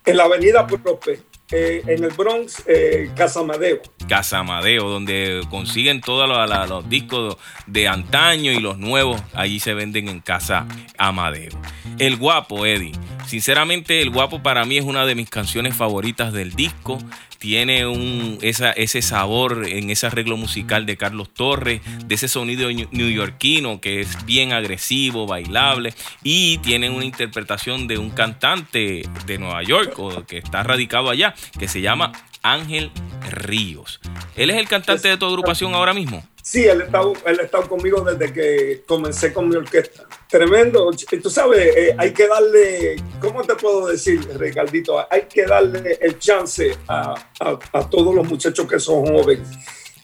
en 0.08 0.16
la 0.16 0.24
avenida 0.24 0.66
Prope, 0.66 1.20
eh, 1.50 1.82
en 1.86 2.02
el 2.02 2.10
Bronx, 2.10 2.62
eh, 2.66 3.10
Casa 3.14 3.42
Madeo. 3.42 3.80
Casa 4.08 4.38
Amadeo, 4.38 4.88
donde 4.88 5.42
consiguen 5.50 6.00
todos 6.00 6.26
los 6.68 6.88
discos 6.88 7.36
de 7.66 7.88
antaño 7.88 8.52
y 8.52 8.58
los 8.58 8.78
nuevos, 8.78 9.22
allí 9.34 9.60
se 9.60 9.74
venden 9.74 10.08
en 10.08 10.20
Casa 10.20 10.66
Amadeo. 10.96 11.52
El 11.98 12.16
Guapo, 12.16 12.64
Eddie. 12.64 12.92
Sinceramente, 13.28 14.00
El 14.00 14.08
Guapo 14.08 14.42
para 14.42 14.64
mí 14.64 14.78
es 14.78 14.84
una 14.86 15.04
de 15.04 15.14
mis 15.14 15.28
canciones 15.28 15.76
favoritas 15.76 16.32
del 16.32 16.54
disco. 16.54 16.96
Tiene 17.38 17.86
un, 17.86 18.38
ese 18.40 19.02
sabor 19.02 19.68
en 19.68 19.90
ese 19.90 20.06
arreglo 20.06 20.38
musical 20.38 20.86
de 20.86 20.96
Carlos 20.96 21.28
Torres, 21.34 21.82
de 22.06 22.14
ese 22.14 22.26
sonido 22.26 22.70
neoyorquino 22.90 23.82
que 23.82 24.00
es 24.00 24.24
bien 24.24 24.54
agresivo, 24.54 25.26
bailable, 25.26 25.92
y 26.24 26.56
tiene 26.58 26.88
una 26.88 27.04
interpretación 27.04 27.86
de 27.86 27.98
un 27.98 28.08
cantante 28.08 29.02
de 29.26 29.38
Nueva 29.38 29.62
York 29.62 29.98
o 29.98 30.24
que 30.24 30.38
está 30.38 30.62
radicado 30.62 31.10
allá, 31.10 31.34
que 31.58 31.68
se 31.68 31.82
llama 31.82 32.12
Ángel 32.42 32.90
Ríos. 33.30 34.00
¿Él 34.36 34.50
es 34.50 34.56
el 34.56 34.68
cantante 34.68 35.08
de 35.08 35.16
tu 35.16 35.26
agrupación 35.26 35.74
ahora 35.74 35.92
mismo? 35.94 36.26
Sí, 36.42 36.64
él 36.64 36.80
está, 36.82 37.02
él 37.26 37.40
está 37.42 37.60
conmigo 37.62 38.00
desde 38.02 38.32
que 38.32 38.82
comencé 38.86 39.32
con 39.34 39.48
mi 39.50 39.56
orquesta. 39.56 40.04
Tremendo. 40.30 40.90
Tú 41.22 41.28
sabes, 41.28 41.76
eh, 41.76 41.94
hay 41.98 42.12
que 42.14 42.26
darle, 42.26 42.96
¿cómo 43.20 43.42
te 43.42 43.54
puedo 43.54 43.86
decir, 43.88 44.26
Ricardito? 44.38 44.98
Hay 45.10 45.22
que 45.22 45.44
darle 45.44 45.98
el 46.00 46.18
chance 46.18 46.74
a, 46.88 47.14
a- 47.40 47.90
todos 47.90 48.14
los 48.14 48.26
muchachos 48.26 48.66
que 48.66 48.80
son 48.80 49.04
jóvenes, 49.06 49.46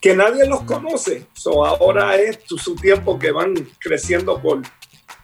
que 0.03 0.15
nadie 0.15 0.47
los 0.47 0.63
conoce. 0.65 1.29
So, 1.33 1.65
ahora 1.65 2.17
es 2.17 2.39
su 2.59 2.75
tiempo 2.77 3.19
que 3.19 3.31
van 3.33 3.55
creciendo 3.79 4.39
por, 4.43 4.61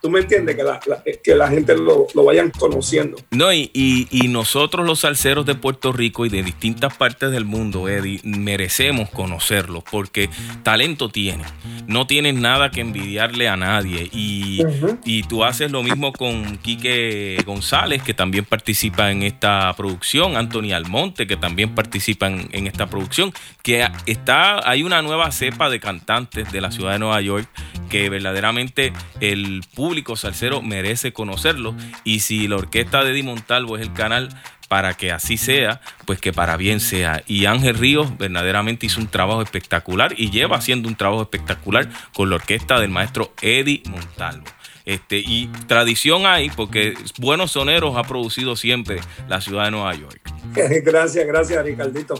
tú 0.00 0.10
me 0.10 0.20
entiendes, 0.20 0.56
que 0.56 0.62
la, 0.62 0.80
la- 0.86 1.02
que 1.22 1.34
la 1.34 1.48
gente 1.48 1.76
lo, 1.76 2.06
lo 2.14 2.24
vayan 2.24 2.50
conociendo. 2.50 3.16
No, 3.30 3.52
y, 3.52 3.70
y- 3.74 4.08
y 4.10 4.28
nosotros 4.28 4.86
los 4.86 5.00
salseros 5.00 5.46
de 5.46 5.54
Puerto 5.54 5.92
Rico 5.92 6.26
y 6.26 6.28
de 6.28 6.42
distintas 6.42 6.96
partes 6.96 7.30
del 7.30 7.44
mundo, 7.44 7.88
Eddie, 7.88 8.20
merecemos 8.24 9.10
conocerlos 9.10 9.82
porque 9.90 10.30
talento 10.62 11.08
tienen. 11.08 11.46
No 11.86 12.06
tienen 12.06 12.40
nada 12.40 12.70
que 12.70 12.80
envidiarle 12.80 13.48
a 13.48 13.56
nadie. 13.56 14.08
Y, 14.12 14.60
y 15.04 15.22
tú 15.24 15.44
haces 15.44 15.70
lo 15.70 15.82
mismo 15.82 16.12
con 16.12 16.56
Quique 16.58 17.42
González, 17.44 18.02
que 18.02 18.14
también 18.14 18.44
participa 18.44 19.10
en 19.10 19.22
esta 19.22 19.72
producción, 19.76 20.36
Anthony 20.36 20.72
Almonte, 20.72 21.26
que 21.26 21.36
también 21.36 21.74
participa 21.74 22.26
en, 22.28 22.48
en 22.52 22.66
esta 22.66 22.86
producción, 22.88 23.32
que 23.62 23.86
está, 24.06 24.68
hay 24.68 24.82
una 24.82 25.02
nueva 25.02 25.30
cepa 25.32 25.68
de 25.70 25.80
cantantes 25.80 26.50
de 26.52 26.60
la 26.60 26.70
ciudad 26.70 26.92
de 26.92 26.98
Nueva 27.00 27.20
York 27.20 27.48
que 27.88 28.08
verdaderamente 28.08 28.92
el 29.20 29.62
público 29.74 29.89
salsero 30.16 30.62
merece 30.62 31.12
conocerlo. 31.12 31.74
Y 32.04 32.20
si 32.20 32.48
la 32.48 32.56
orquesta 32.56 33.04
de 33.04 33.12
Eddie 33.12 33.22
Montalvo 33.22 33.76
es 33.76 33.82
el 33.82 33.92
canal 33.92 34.28
para 34.68 34.94
que 34.94 35.10
así 35.10 35.36
sea, 35.36 35.80
pues 36.06 36.20
que 36.20 36.32
para 36.32 36.56
bien 36.56 36.78
sea. 36.78 37.24
Y 37.26 37.46
Ángel 37.46 37.76
Ríos 37.76 38.16
verdaderamente 38.18 38.86
hizo 38.86 39.00
un 39.00 39.08
trabajo 39.08 39.42
espectacular 39.42 40.14
y 40.16 40.30
lleva 40.30 40.56
haciendo 40.56 40.88
un 40.88 40.94
trabajo 40.94 41.22
espectacular 41.22 41.88
con 42.14 42.30
la 42.30 42.36
orquesta 42.36 42.78
del 42.78 42.90
maestro 42.90 43.32
Eddie 43.42 43.82
Montalvo. 43.90 44.44
Este, 44.86 45.18
y 45.18 45.48
tradición 45.66 46.24
hay, 46.24 46.50
porque 46.50 46.94
buenos 47.18 47.52
soneros 47.52 47.96
ha 47.96 48.04
producido 48.04 48.56
siempre 48.56 49.00
la 49.28 49.40
ciudad 49.40 49.64
de 49.64 49.72
Nueva 49.72 49.94
York. 49.94 50.20
gracias, 50.84 51.26
gracias, 51.26 51.64
Ricardito. 51.64 52.14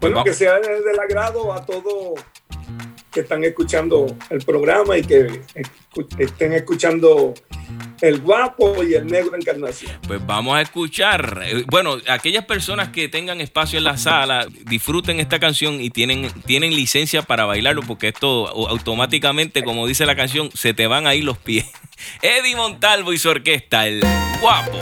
Bueno, 0.00 0.16
vamos. 0.16 0.24
que 0.24 0.34
sea 0.34 0.58
del 0.58 0.98
agrado 0.98 1.52
a 1.52 1.64
todos 1.64 2.20
que 3.14 3.20
están 3.20 3.44
escuchando 3.44 4.06
el 4.30 4.40
programa 4.44 4.98
y 4.98 5.02
que 5.02 5.40
estén 6.18 6.52
escuchando 6.52 7.32
el 8.00 8.20
guapo 8.20 8.82
y 8.82 8.94
el 8.94 9.06
negro 9.06 9.36
encarnación. 9.36 9.92
Pues 10.06 10.24
vamos 10.26 10.56
a 10.56 10.60
escuchar. 10.62 11.40
Eh, 11.44 11.64
Bueno, 11.68 11.96
aquellas 12.08 12.44
personas 12.44 12.88
que 12.88 13.08
tengan 13.08 13.40
espacio 13.40 13.78
en 13.78 13.84
la 13.84 13.96
sala, 13.96 14.46
disfruten 14.64 15.20
esta 15.20 15.38
canción 15.38 15.80
y 15.80 15.90
tienen, 15.90 16.28
tienen 16.44 16.74
licencia 16.74 17.22
para 17.22 17.44
bailarlo, 17.44 17.82
porque 17.82 18.08
esto 18.08 18.52
au- 18.52 18.68
automáticamente, 18.68 19.62
como 19.62 19.86
dice 19.86 20.04
la 20.04 20.16
canción, 20.16 20.50
se 20.52 20.74
te 20.74 20.86
van 20.88 21.06
a 21.06 21.14
ir 21.14 21.24
los 21.24 21.38
pies. 21.38 21.66
Eddie 22.22 22.56
Montalvo 22.56 23.12
y 23.12 23.18
su 23.18 23.28
orquesta, 23.30 23.86
el 23.86 24.02
guapo. 24.40 24.78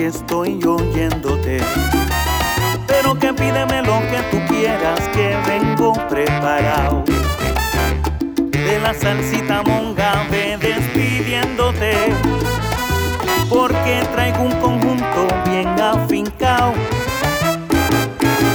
que 0.00 0.06
estoy 0.06 0.58
oyéndote. 0.64 1.60
Pero 2.86 3.18
que 3.18 3.34
pídeme 3.34 3.82
lo 3.82 4.00
que 4.10 4.18
tú 4.30 4.38
quieras, 4.48 4.98
que 5.12 5.36
vengo 5.46 5.92
preparado. 6.08 7.04
De 8.50 8.80
la 8.80 8.94
salsita 8.94 9.62
monga 9.62 10.26
ve 10.30 10.56
despidiéndote, 10.56 11.92
porque 13.50 14.00
traigo 14.14 14.44
un 14.44 14.52
conjunto 14.62 15.26
bien 15.50 15.68
afincao. 15.78 16.72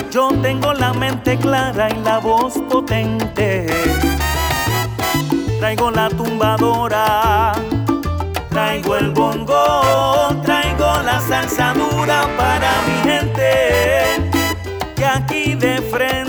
Yo 0.09 0.29
tengo 0.41 0.73
la 0.73 0.93
mente 0.93 1.37
clara 1.37 1.89
y 1.91 1.99
la 2.03 2.17
voz 2.17 2.55
potente. 2.67 3.67
Traigo 5.59 5.91
la 5.91 6.09
tumbadora, 6.09 7.53
traigo 8.49 8.95
el 8.95 9.11
bond 9.11 9.44
salsa 11.27 11.73
dura 11.73 12.27
para 12.37 12.71
mi 12.85 13.09
gente. 13.09 14.31
Que 14.95 15.05
aquí 15.05 15.55
de 15.55 15.81
frente. 15.81 16.24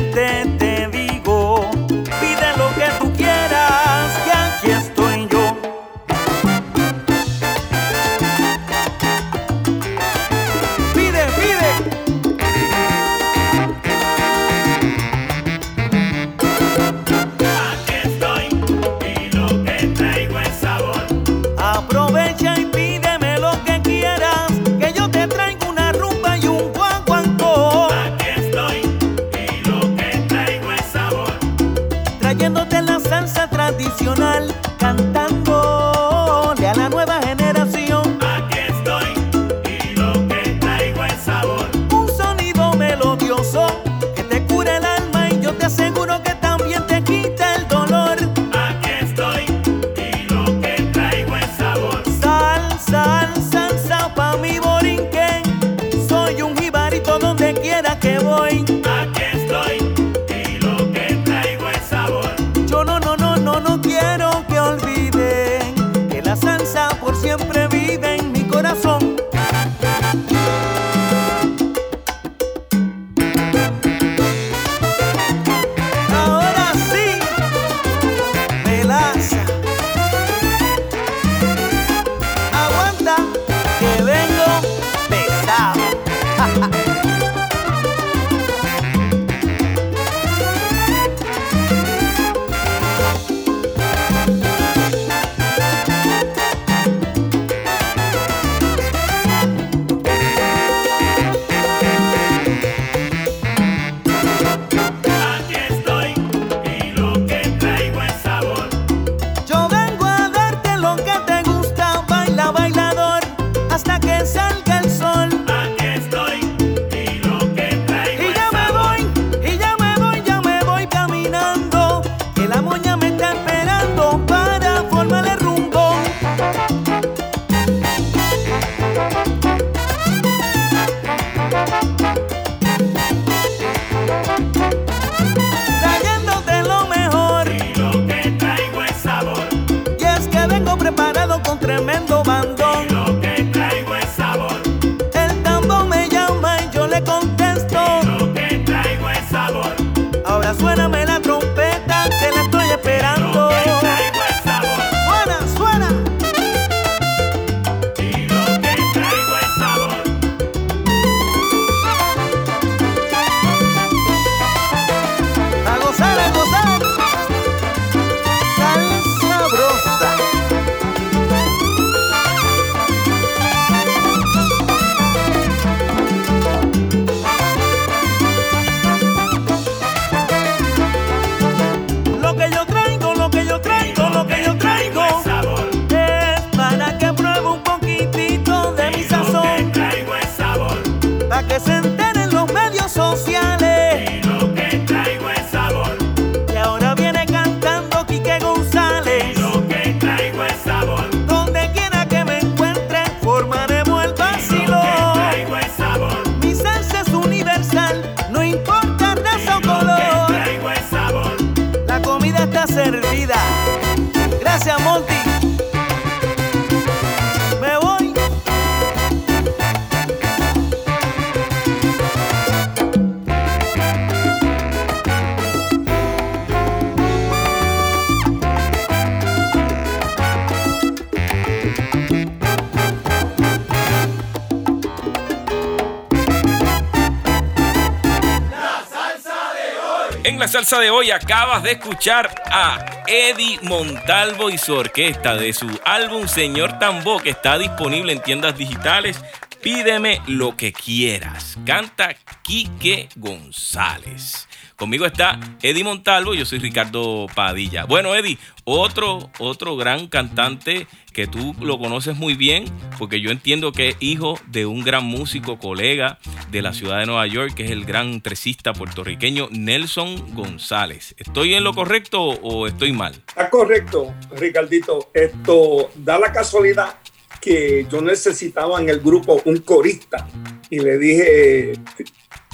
de 240.75 240.91
hoy 240.91 241.13
acabas 241.13 241.63
de 241.63 241.73
escuchar 241.73 242.43
a 242.47 243.05
Eddie 243.07 243.61
Montalvo 243.63 244.51
y 244.51 244.59
su 244.59 244.75
orquesta 244.75 245.37
de 245.37 245.53
su 245.53 245.69
álbum 245.85 246.27
Señor 246.27 246.81
Tambo 246.81 247.21
que 247.21 247.31
está 247.31 247.57
disponible 247.57 248.13
en 248.13 248.21
tiendas 248.21 248.59
digitales. 248.59 249.23
Pídeme 249.63 250.21
lo 250.27 250.57
que 250.57 250.73
quieras. 250.73 251.57
Canta 251.65 252.17
Quique 252.43 253.09
González. 253.15 254.49
Conmigo 254.75 255.07
está 255.07 255.39
Eddie 255.63 255.85
Montalvo 255.85 256.35
y 256.35 256.39
yo 256.39 256.45
soy 256.45 256.59
Ricardo 256.59 257.27
Padilla. 257.33 257.85
Bueno, 257.85 258.17
Eddie, 258.17 258.37
otro, 258.65 259.31
otro 259.39 259.77
gran 259.77 260.09
cantante 260.09 260.89
que 261.13 261.29
tú 261.29 261.55
lo 261.61 261.79
conoces 261.79 262.17
muy 262.17 262.35
bien, 262.35 262.65
porque 262.99 263.21
yo 263.21 263.31
entiendo 263.31 263.71
que 263.71 263.91
es 263.91 263.97
hijo 264.01 264.39
de 264.49 264.67
un 264.67 264.83
gran 264.83 265.05
músico, 265.05 265.59
colega, 265.59 266.19
de 266.51 266.63
la 266.63 266.73
ciudad 266.73 267.01
de 267.01 267.07
Nueva 267.07 267.27
York, 267.27 267.55
que 267.55 267.65
es 267.65 267.71
el 267.71 267.85
gran 267.85 268.21
tresista 268.21 268.73
puertorriqueño 268.73 269.49
Nelson 269.51 270.35
González. 270.35 271.15
¿Estoy 271.19 271.55
en 271.55 271.65
lo 271.65 271.75
correcto 271.75 272.21
o 272.21 272.67
estoy 272.67 272.93
mal? 272.93 273.15
Está 273.29 273.51
correcto, 273.51 274.15
Ricardito. 274.37 275.11
Esto 275.13 275.91
da 275.97 276.19
la 276.19 276.33
casualidad 276.33 276.97
que 277.41 277.87
yo 277.91 278.01
necesitaba 278.01 278.81
en 278.81 278.89
el 278.89 279.01
grupo 279.01 279.41
un 279.45 279.59
corista 279.59 280.27
y 280.71 280.81
le 280.81 280.99
dije, 280.99 281.73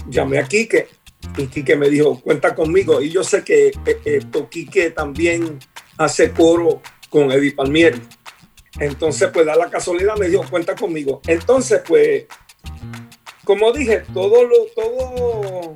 llamé 0.08 0.38
a 0.38 0.44
Quique 0.44 0.88
y 1.36 1.46
Quique 1.46 1.76
me 1.76 1.88
dijo, 1.88 2.20
cuenta 2.20 2.54
conmigo. 2.54 3.00
Y 3.00 3.10
yo 3.10 3.24
sé 3.24 3.44
que 3.44 3.68
eh, 3.68 4.00
esto, 4.04 4.48
Quique 4.48 4.90
también 4.90 5.58
hace 5.96 6.32
coro 6.32 6.82
con 7.08 7.30
Eddie 7.30 7.52
Palmieri. 7.52 8.00
Entonces, 8.78 9.30
pues 9.32 9.46
da 9.46 9.54
la 9.54 9.70
casualidad, 9.70 10.16
me 10.16 10.28
dijo, 10.28 10.44
cuenta 10.48 10.74
conmigo. 10.74 11.20
Entonces, 11.26 11.82
pues, 11.86 12.24
como 13.44 13.72
dije, 13.72 14.02
todo 14.12 14.44
lo, 14.44 14.56
todo, 14.74 15.74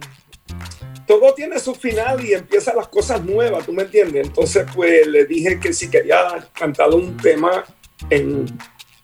todo 1.07 1.35
tiene 1.35 1.59
su 1.59 1.75
final 1.75 2.25
y 2.25 2.35
empiezan 2.35 2.77
las 2.77 2.89
cosas 2.89 3.25
nuevas, 3.25 3.67
¿tú 3.67 3.73
me 3.73 3.83
entiendes? 3.83 4.27
Entonces, 4.27 4.67
pues 4.75 5.07
le 5.07 5.25
dije 5.25 5.59
que 5.59 5.73
si 5.73 5.91
quería 5.91 6.49
cantar 6.53 6.91
un 6.91 7.17
tema 7.17 7.65
en 8.11 8.47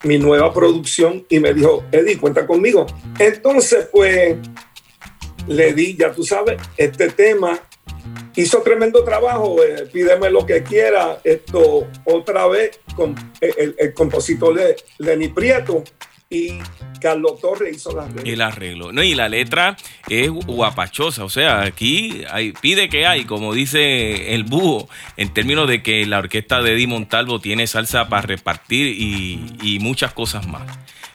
mi 0.05 0.19
nueva 0.19 0.53
producción 0.53 1.25
y 1.29 1.41
me 1.41 1.55
dijo, 1.55 1.85
Eddie, 1.93 2.19
cuenta 2.19 2.47
conmigo. 2.47 2.87
Entonces, 3.19 3.89
pues, 3.91 4.37
le 5.47 5.73
di, 5.73 5.97
ya 5.97 6.13
tú 6.13 6.23
sabes, 6.23 6.61
este 6.77 7.09
tema 7.09 7.61
hizo 8.37 8.63
tremendo 8.63 9.05
trabajo, 9.05 9.63
eh, 9.63 9.89
pídeme 9.93 10.31
lo 10.31 10.47
que 10.47 10.63
quiera, 10.63 11.19
esto 11.25 11.89
otra 12.05 12.47
vez 12.47 12.81
con 12.95 13.15
el, 13.41 13.75
el 13.79 13.95
compositor 13.95 14.55
de 14.55 14.77
Lenny 14.99 15.29
Prieto 15.29 15.85
y 16.33 16.59
Carlos 17.01 17.41
Torres 17.41 17.77
hizo 17.77 17.95
la 17.95 18.05
arreglo. 18.05 18.23
El 18.33 18.41
arreglo. 18.41 18.93
No, 18.93 19.03
y 19.03 19.15
la 19.15 19.29
letra 19.29 19.77
es 20.09 20.31
guapachosa. 20.31 21.25
O 21.25 21.29
sea, 21.31 21.63
aquí 21.63 22.23
pide 22.61 22.89
que 22.89 23.07
hay, 23.07 23.25
como 23.25 23.53
dice 23.55 24.35
el 24.35 24.45
búho, 24.45 24.89
en 25.17 25.33
términos 25.35 25.69
de 25.69 25.83
que 25.83 26.07
la 26.07 26.19
orquesta 26.19 26.63
de 26.63 26.73
Eddie 26.75 26.87
Montalvo 26.87 27.41
tiene 27.41 27.67
salsa 27.67 28.09
para 28.09 28.23
repartir 28.23 28.87
y, 28.87 29.45
y 29.63 29.79
muchas 29.81 30.13
cosas 30.13 30.47
más. 30.47 30.63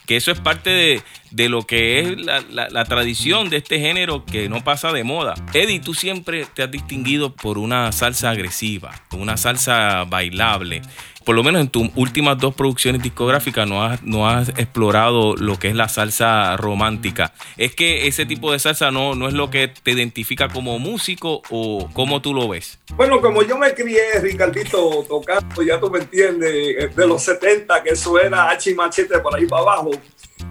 Que 0.05 0.15
eso 0.15 0.31
es 0.31 0.39
parte 0.39 1.03
de, 1.31 1.49
lo 1.49 1.63
que 1.67 1.99
es 1.99 2.17
la- 2.17 2.69
la 2.69 2.85
tradición 2.85 3.49
de 3.49 3.57
este 3.57 3.79
género 3.79 4.23
que 4.23 4.47
no 4.47 4.63
pasa 4.63 4.93
de 4.93 5.03
moda. 5.03 5.33
Eddie, 5.53 5.81
tú 5.81 5.93
siempre 5.93 6.45
te 6.53 6.63
has 6.63 6.71
distinguido 6.71 7.33
por 7.35 7.57
una 7.57 7.91
salsa 7.91 8.29
agresiva, 8.29 9.01
una 9.11 9.35
salsa 9.35 10.05
bailable. 10.05 10.81
Por 11.27 11.35
lo 11.35 11.43
menos 11.43 11.59
en 11.59 11.67
tus 11.67 11.89
últimas 11.97 12.37
dos 12.37 12.55
producciones 12.55 13.03
discográficas 13.03 13.67
no 13.67 13.83
has, 13.83 14.01
no 14.01 14.29
has 14.29 14.47
explorado 14.47 15.35
lo 15.35 15.59
que 15.59 15.67
es 15.67 15.75
la 15.75 15.89
salsa 15.89 16.55
romántica. 16.55 17.33
¿Es 17.57 17.75
que 17.75 18.07
ese 18.07 18.25
tipo 18.25 18.53
de 18.53 18.59
salsa 18.59 18.91
no, 18.91 19.13
no 19.13 19.27
es 19.27 19.33
lo 19.33 19.49
que 19.49 19.67
te 19.67 19.91
identifica 19.91 20.47
como 20.47 20.79
músico 20.79 21.41
o 21.49 21.89
cómo 21.91 22.21
tú 22.21 22.33
lo 22.33 22.47
ves? 22.47 22.79
Bueno, 22.95 23.19
como 23.19 23.43
yo 23.43 23.57
me 23.57 23.73
crié, 23.73 24.21
Ricardito, 24.21 25.05
tocando, 25.05 25.61
ya 25.63 25.77
tú 25.77 25.89
me 25.89 25.99
entiendes, 25.99 26.95
de 26.95 27.07
los 27.07 27.21
70, 27.23 27.83
que 27.83 27.89
eso 27.89 28.17
era 28.17 28.49
H 28.49 28.71
y 28.71 28.75
machete 28.75 29.19
por 29.19 29.35
ahí 29.35 29.45
para 29.47 29.63
abajo, 29.63 29.91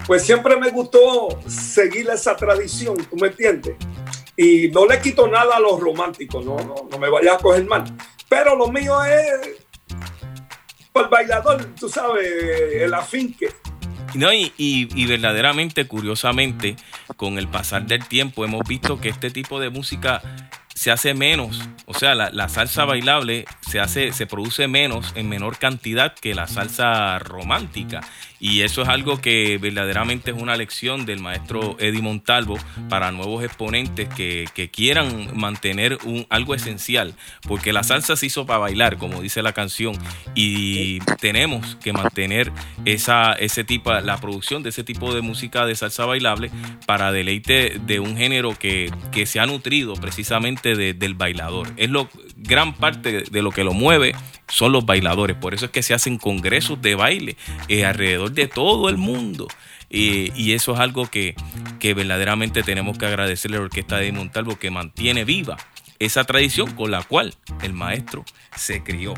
pues 0.06 0.24
siempre 0.24 0.58
me 0.58 0.68
gustó 0.68 1.40
seguir 1.48 2.10
esa 2.10 2.36
tradición, 2.36 2.98
tú 2.98 3.16
me 3.16 3.28
entiendes. 3.28 3.76
Y 4.36 4.68
no 4.68 4.84
le 4.84 5.00
quito 5.00 5.26
nada 5.26 5.56
a 5.56 5.60
los 5.60 5.80
románticos, 5.80 6.44
no, 6.44 6.58
no, 6.58 6.86
no 6.90 6.98
me 6.98 7.08
vayas 7.08 7.36
a 7.36 7.38
coger 7.38 7.64
mal. 7.64 7.84
Pero 8.28 8.56
lo 8.56 8.68
mío 8.68 9.02
es 9.04 9.65
el 11.00 11.08
bailador, 11.08 11.64
tú 11.78 11.88
sabes, 11.88 12.26
el 12.74 12.92
afinque. 12.94 13.48
No, 14.14 14.32
y, 14.32 14.52
y- 14.56 14.88
y 14.94 15.06
verdaderamente, 15.06 15.86
curiosamente, 15.86 16.76
con 17.16 17.38
el 17.38 17.48
pasar 17.48 17.86
del 17.86 18.06
tiempo 18.06 18.44
hemos 18.44 18.66
visto 18.66 19.00
que 19.00 19.08
este 19.08 19.30
tipo 19.30 19.60
de 19.60 19.68
música 19.70 20.22
se 20.74 20.90
hace 20.90 21.12
menos. 21.14 21.60
O 21.86 21.94
sea, 21.94 22.14
la, 22.14 22.30
la 22.30 22.48
salsa 22.48 22.84
bailable 22.84 23.46
se 23.68 23.80
hace, 23.80 24.12
se 24.12 24.26
produce 24.26 24.68
menos 24.68 25.12
en 25.16 25.28
menor 25.28 25.58
cantidad 25.58 26.14
que 26.14 26.34
la 26.34 26.46
salsa 26.46 27.18
romántica. 27.18 28.00
Y 28.38 28.60
eso 28.60 28.82
es 28.82 28.88
algo 28.88 29.20
que 29.20 29.58
verdaderamente 29.58 30.30
es 30.30 30.36
una 30.36 30.56
lección 30.56 31.06
del 31.06 31.20
maestro 31.20 31.76
Eddie 31.78 32.02
Montalvo 32.02 32.58
para 32.88 33.10
nuevos 33.12 33.42
exponentes 33.44 34.08
que, 34.08 34.46
quieran 34.72 35.30
mantener 35.38 35.98
un, 36.04 36.26
algo 36.28 36.54
esencial. 36.54 37.14
Porque 37.42 37.72
la 37.72 37.82
salsa 37.82 38.16
se 38.16 38.26
hizo 38.26 38.46
para 38.46 38.58
bailar, 38.58 38.98
como 38.98 39.22
dice 39.22 39.42
la 39.42 39.52
canción. 39.52 39.96
Y 40.34 40.98
tenemos 41.20 41.76
que 41.76 41.92
mantener 41.92 42.52
esa, 42.84 43.32
ese 43.32 43.64
tipo, 43.64 43.92
la 43.92 44.18
producción 44.20 44.62
de 44.62 44.68
ese 44.70 44.84
tipo 44.84 45.14
de 45.14 45.22
música 45.22 45.64
de 45.64 45.74
salsa 45.74 46.04
bailable 46.04 46.50
para 46.86 47.12
deleite 47.12 47.80
de 47.86 48.00
un 48.00 48.16
género 48.16 48.56
que, 48.58 48.92
que 49.12 49.26
se 49.26 49.40
ha 49.40 49.46
nutrido 49.46 49.94
precisamente 49.94 50.74
de- 50.74 50.94
del 50.94 51.14
bailador. 51.14 51.68
Es 51.76 51.90
lo 51.90 52.08
gran 52.36 52.74
parte 52.74 53.22
de 53.30 53.42
lo 53.42 53.50
que 53.50 53.64
lo 53.64 53.72
mueve 53.72 54.14
son 54.48 54.72
los 54.72 54.86
bailadores. 54.86 55.36
Por 55.36 55.54
eso 55.54 55.66
es 55.66 55.70
que 55.70 55.82
se 55.82 55.94
hacen 55.94 56.18
congresos 56.18 56.80
de 56.82 56.94
baile 56.94 57.36
eh, 57.68 57.84
alrededor 57.84 58.32
de 58.32 58.48
todo 58.48 58.88
el 58.88 58.96
mundo. 58.96 59.48
Eh, 59.90 60.32
y 60.34 60.52
eso 60.52 60.74
es 60.74 60.80
algo 60.80 61.06
que, 61.06 61.34
que 61.78 61.94
verdaderamente 61.94 62.62
tenemos 62.62 62.98
que 62.98 63.06
agradecerle 63.06 63.56
a 63.56 63.60
la 63.60 63.66
Orquesta 63.66 63.98
de 63.98 64.10
Montalvo 64.12 64.58
que 64.58 64.70
mantiene 64.70 65.24
viva 65.24 65.56
esa 65.98 66.24
tradición 66.24 66.72
con 66.72 66.90
la 66.90 67.02
cual 67.02 67.34
el 67.62 67.72
maestro 67.72 68.24
se 68.54 68.82
crió. 68.82 69.14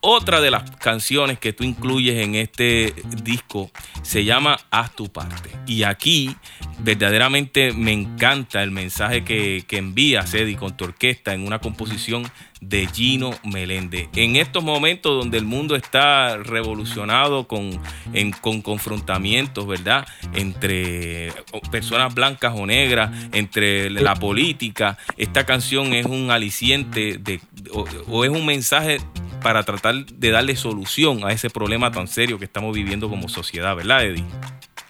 Otra 0.00 0.40
de 0.40 0.52
las 0.52 0.70
canciones 0.76 1.40
que 1.40 1.52
tú 1.52 1.64
incluyes 1.64 2.24
en 2.24 2.36
este 2.36 2.94
disco 3.24 3.68
se 4.02 4.24
llama 4.24 4.60
Haz 4.70 4.94
tu 4.94 5.08
parte. 5.08 5.50
Y 5.66 5.82
aquí 5.82 6.36
verdaderamente 6.78 7.72
me 7.72 7.92
encanta 7.92 8.62
el 8.62 8.70
mensaje 8.70 9.24
que, 9.24 9.64
que 9.66 9.78
envías, 9.78 10.32
Eddie, 10.34 10.56
con 10.56 10.76
tu 10.76 10.84
orquesta 10.84 11.34
en 11.34 11.44
una 11.44 11.58
composición 11.58 12.30
de 12.60 12.86
Gino 12.86 13.30
Meléndez. 13.44 14.08
En 14.16 14.36
estos 14.36 14.64
momentos 14.64 15.16
donde 15.16 15.38
el 15.38 15.44
mundo 15.44 15.76
está 15.76 16.36
revolucionado 16.38 17.46
con, 17.46 17.70
en- 18.12 18.32
con 18.32 18.62
confrontamientos, 18.62 19.66
¿verdad? 19.66 20.06
Entre 20.34 21.32
personas 21.70 22.14
blancas 22.14 22.52
o 22.56 22.66
negras, 22.66 23.10
entre 23.32 23.90
la 23.90 24.14
política, 24.16 24.98
esta 25.16 25.46
canción 25.46 25.92
es 25.94 26.06
un 26.06 26.30
aliciente 26.30 27.18
de, 27.18 27.40
o, 27.72 27.84
o 28.08 28.24
es 28.24 28.30
un 28.30 28.44
mensaje 28.44 28.98
para 29.42 29.62
tratar 29.62 30.04
de 30.06 30.30
darle 30.30 30.56
solución 30.56 31.24
a 31.24 31.32
ese 31.32 31.50
problema 31.50 31.92
tan 31.92 32.08
serio 32.08 32.38
que 32.40 32.44
estamos 32.46 32.74
viviendo 32.74 33.08
como 33.08 33.28
sociedad, 33.28 33.76
¿verdad, 33.76 34.04
Eddie? 34.04 34.24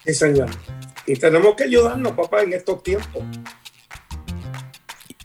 Sí, 0.05 0.13
señor. 0.15 0.49
Y 1.05 1.13
tenemos 1.15 1.55
que 1.55 1.65
ayudarnos, 1.65 2.13
papá, 2.13 2.41
en 2.41 2.53
estos 2.53 2.81
tiempos. 2.81 3.23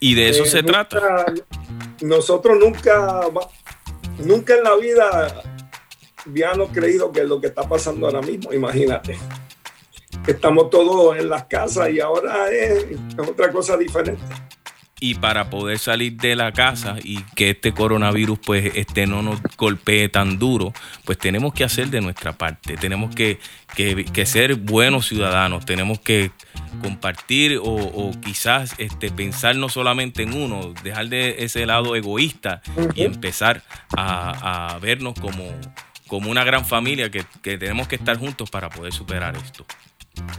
Y 0.00 0.14
de 0.14 0.28
eso 0.28 0.44
Eh, 0.44 0.48
se 0.48 0.62
trata. 0.62 1.00
Nosotros 2.02 2.58
nunca, 2.58 3.20
nunca 4.18 4.54
en 4.54 4.62
la 4.64 4.76
vida 4.76 5.42
habíamos 6.26 6.70
creído 6.70 7.12
que 7.12 7.20
es 7.20 7.28
lo 7.28 7.40
que 7.40 7.48
está 7.48 7.68
pasando 7.68 8.06
ahora 8.06 8.20
mismo, 8.22 8.52
imagínate. 8.52 9.16
Estamos 10.26 10.70
todos 10.70 11.16
en 11.18 11.28
las 11.28 11.44
casas 11.44 11.90
y 11.90 12.00
ahora 12.00 12.50
es, 12.50 12.86
otra 13.18 13.50
cosa 13.52 13.76
diferente. 13.76 14.22
y 15.00 15.16
para 15.16 15.50
poder 15.50 15.78
salir 15.78 16.14
de 16.16 16.34
la 16.34 16.50
casa 16.52 16.96
y 17.02 17.20
que 17.34 17.50
este 17.50 17.72
coronavirus 17.74 18.38
pues 18.38 18.72
este 18.74 19.06
no 19.06 19.20
nos 19.22 19.38
golpee 19.58 20.08
tan 20.08 20.38
duro, 20.38 20.72
pues 21.04 21.18
tenemos 21.18 21.52
que 21.52 21.62
hacer 21.64 21.88
de 21.88 22.00
nuestra 22.00 22.32
parte, 22.32 22.78
tenemos 22.78 23.14
que- 23.14 23.38
que 23.76 24.24
ser 24.24 24.54
buenos 24.54 25.06
ciudadanos, 25.06 25.66
tenemos 25.66 25.98
que 25.98 26.30
compartir 26.74 27.58
o, 27.58 27.64
o 27.64 28.10
quizás 28.20 28.74
este, 28.78 29.10
pensar 29.10 29.56
no 29.56 29.68
solamente 29.68 30.22
en 30.22 30.34
uno, 30.34 30.72
dejar 30.82 31.08
de 31.08 31.44
ese 31.44 31.66
lado 31.66 31.96
egoísta 31.96 32.62
y 32.94 33.02
empezar 33.02 33.62
a, 33.96 34.74
a 34.74 34.78
vernos 34.78 35.14
como, 35.20 35.44
como 36.06 36.30
una 36.30 36.44
gran 36.44 36.64
familia 36.64 37.10
que, 37.10 37.24
que 37.42 37.58
tenemos 37.58 37.88
que 37.88 37.96
estar 37.96 38.18
juntos 38.18 38.50
para 38.50 38.68
poder 38.68 38.92
superar 38.92 39.36
esto. 39.36 39.64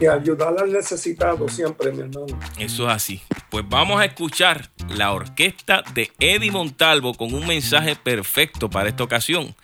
Y 0.00 0.06
ayudar 0.06 0.54
al 0.58 0.72
necesitado 0.72 1.48
siempre, 1.48 1.92
mi 1.92 2.00
hermano. 2.00 2.38
Eso 2.58 2.86
es 2.86 2.92
así. 2.92 3.22
Pues 3.50 3.64
vamos 3.68 4.00
a 4.00 4.04
escuchar 4.04 4.70
la 4.88 5.12
orquesta 5.12 5.82
de 5.94 6.10
Eddie 6.18 6.50
Montalvo 6.50 7.14
con 7.14 7.34
un 7.34 7.46
mensaje 7.46 7.96
perfecto 7.96 8.70
para 8.70 8.88
esta 8.88 9.04
ocasión. 9.04 9.54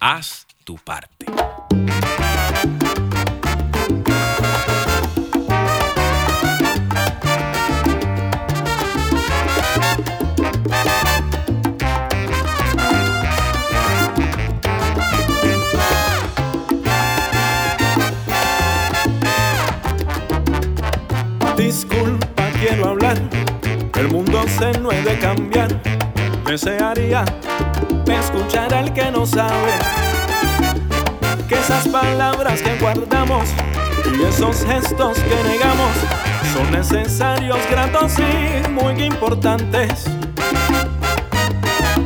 Haz 0.00 0.46
tu 0.64 0.76
parte. 0.76 1.26
Desearía 26.56 27.22
escuchar 28.06 28.72
al 28.72 28.90
que 28.94 29.10
no 29.10 29.26
sabe 29.26 29.72
que 31.46 31.54
esas 31.54 31.86
palabras 31.88 32.62
que 32.62 32.78
guardamos 32.78 33.50
y 34.18 34.22
esos 34.22 34.64
gestos 34.64 35.18
que 35.18 35.48
negamos 35.50 35.92
son 36.54 36.70
necesarios, 36.72 37.58
gratos 37.70 38.14
y 38.18 38.70
muy 38.70 39.02
importantes. 39.02 40.06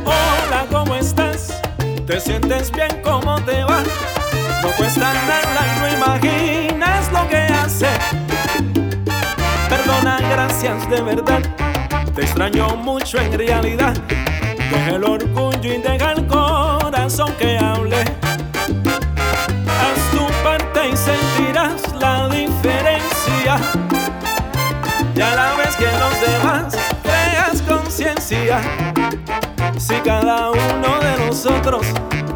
Hola, 0.03 0.65
¿cómo 0.69 0.95
estás? 0.95 1.61
¿Te 2.05 2.19
sientes 2.19 2.73
bien? 2.73 3.01
¿Cómo 3.05 3.41
te 3.43 3.63
va? 3.63 3.81
No 4.63 4.69
cuesta 4.75 5.13
nada 5.13 5.79
no 5.79 5.95
imaginas 5.95 7.09
lo 7.13 7.25
que 7.29 7.37
hace. 7.37 7.87
Perdona, 9.69 10.19
gracias 10.29 10.89
de 10.89 11.01
verdad. 11.01 11.41
Te 12.13 12.23
extraño 12.23 12.75
mucho 12.75 13.17
en 13.17 13.31
realidad. 13.39 13.93
Deja 14.71 14.95
el 14.95 15.03
orgullo 15.03 15.73
y 15.73 15.79
deja 15.79 16.13
el 16.13 16.25
corazón 16.27 17.33
que 17.37 17.57
hable. 17.57 17.99
Haz 19.67 20.11
tu 20.11 20.25
parte 20.45 20.87
y 20.87 20.95
sentirás 20.95 21.93
la 21.99 22.29
diferencia. 22.29 23.57
Ya 25.13 25.35
la 25.35 25.55
vez 25.55 25.75
que 25.75 25.87
los 25.87 26.21
demás 26.21 26.77
creas 27.03 27.61
conciencia. 27.63 28.61
Si 29.77 29.95
cada 29.95 30.51
uno 30.51 30.99
de 31.01 31.25
nosotros 31.25 31.85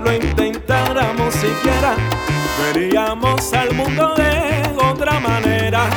lo 0.03 0.13
intentáramos 0.13 1.33
siquiera, 1.35 1.95
veríamos 2.61 3.53
al 3.53 3.73
mundo 3.73 4.13
de 4.15 4.61
otra 4.77 5.21
manera. 5.21 5.87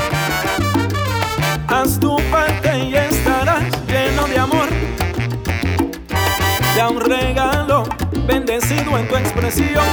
Un 6.86 7.00
regalo 7.00 7.82
bendecido 8.24 8.96
en 8.96 9.08
tu 9.08 9.16
expresión. 9.16 9.84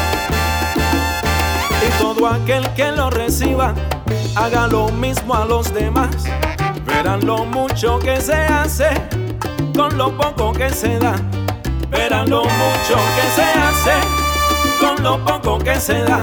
Y 1.81 2.01
todo 2.01 2.27
aquel 2.27 2.63
que 2.75 2.91
lo 2.91 3.09
reciba, 3.09 3.73
haga 4.35 4.67
lo 4.67 4.89
mismo 4.89 5.33
a 5.33 5.45
los 5.45 5.73
demás. 5.73 6.15
Verán 6.85 7.25
lo 7.25 7.43
mucho 7.43 7.97
que 7.99 8.21
se 8.21 8.35
hace 8.35 8.89
con 9.75 9.97
lo 9.97 10.15
poco 10.15 10.53
que 10.53 10.69
se 10.69 10.99
da. 10.99 11.15
Verán 11.89 12.29
lo 12.29 12.43
mucho 12.43 12.95
que 13.15 13.29
se 13.35 13.41
hace 13.41 13.93
con 14.79 15.03
lo 15.03 15.17
poco 15.25 15.57
que 15.57 15.75
se 15.79 16.03
da. 16.03 16.21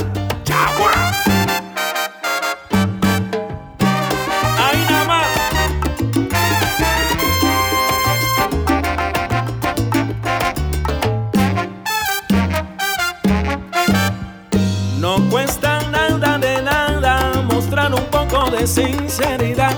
Sinceridad. 18.73 19.77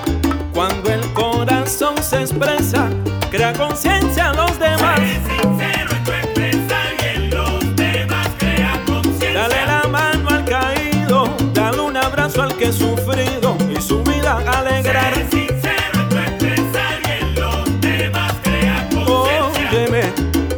Cuando 0.53 0.93
el 0.93 1.01
corazón 1.13 2.01
se 2.01 2.21
expresa, 2.21 2.89
crea 3.31 3.53
conciencia 3.53 4.31
a 4.31 4.35
los 4.35 4.57
demás. 4.59 5.01
Sé 5.01 5.21
sincero 5.43 5.91
en 5.97 6.05
tu 6.05 6.13
expresar 6.13 6.95
y 7.01 7.17
en 7.17 7.31
los 7.31 7.77
demás 7.77 8.29
crea 8.39 8.81
conciencia. 8.87 9.33
Dale 9.33 9.67
la 9.67 9.89
mano 9.89 10.29
al 10.31 10.45
caído, 10.45 11.35
dale 11.53 11.81
un 11.81 11.97
abrazo 11.97 12.43
al 12.43 12.57
que 12.57 12.67
ha 12.69 12.73
sufrido 12.73 13.57
y 13.69 13.83
su 13.83 14.03
vida 14.05 14.39
alegrar. 14.47 15.13
Sé 15.15 15.27
sincero 15.29 16.01
en 16.01 16.09
tu 16.09 16.17
expresar 16.17 17.01
y 17.03 17.23
en 17.23 17.35
los 17.35 17.81
demás 17.81 18.33
crea 18.45 18.89
conciencia. 18.91 19.71
Óyeme, 19.73 20.03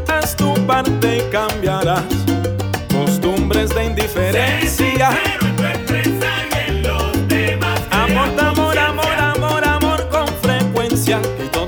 haz 0.08 0.36
tu 0.36 0.52
parte 0.66 1.16
y 1.16 1.30
cambiarás 1.30 2.15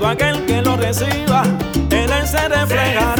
aquel 0.09 0.45
que 0.45 0.61
lo 0.61 0.75
reciba, 0.75 1.43
en 1.91 2.11
él 2.11 2.27
se 2.27 2.47
reflejará. 2.47 3.18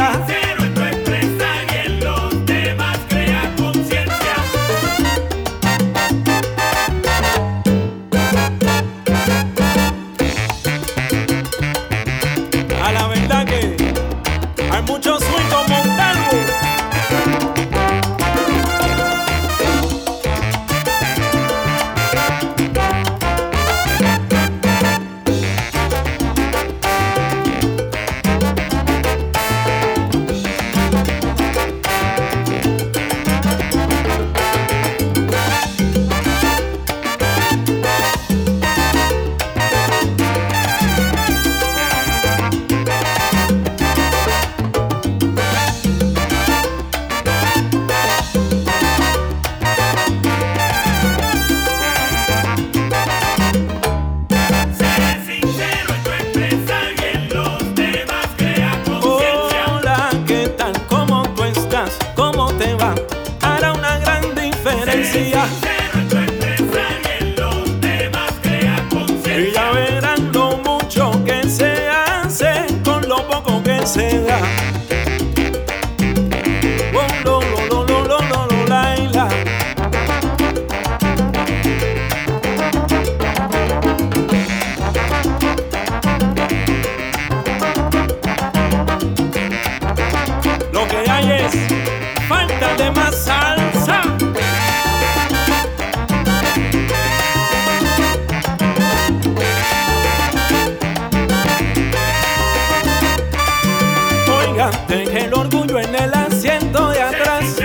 Deje 104.90 105.26
el 105.26 105.34
orgullo 105.34 105.80
en 105.80 105.96
el 105.96 106.14
asiento 106.14 106.90
de 106.90 107.02
atrás. 107.02 107.56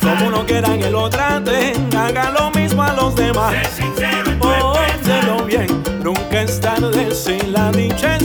Como 0.00 0.30
no 0.30 0.44
quieran 0.44 0.80
que 0.80 0.90
lo 0.90 1.08
traten, 1.08 1.88
haga 1.96 2.30
lo 2.30 2.50
mismo 2.50 2.82
a 2.82 2.92
los 2.92 3.14
demás. 3.14 3.54
Óyelo 4.40 5.44
bien, 5.44 5.68
nunca 6.02 6.42
es 6.42 6.60
tarde 6.60 7.14
si 7.14 7.38
la 7.46 7.70
dicha 7.70 8.16
es 8.16 8.24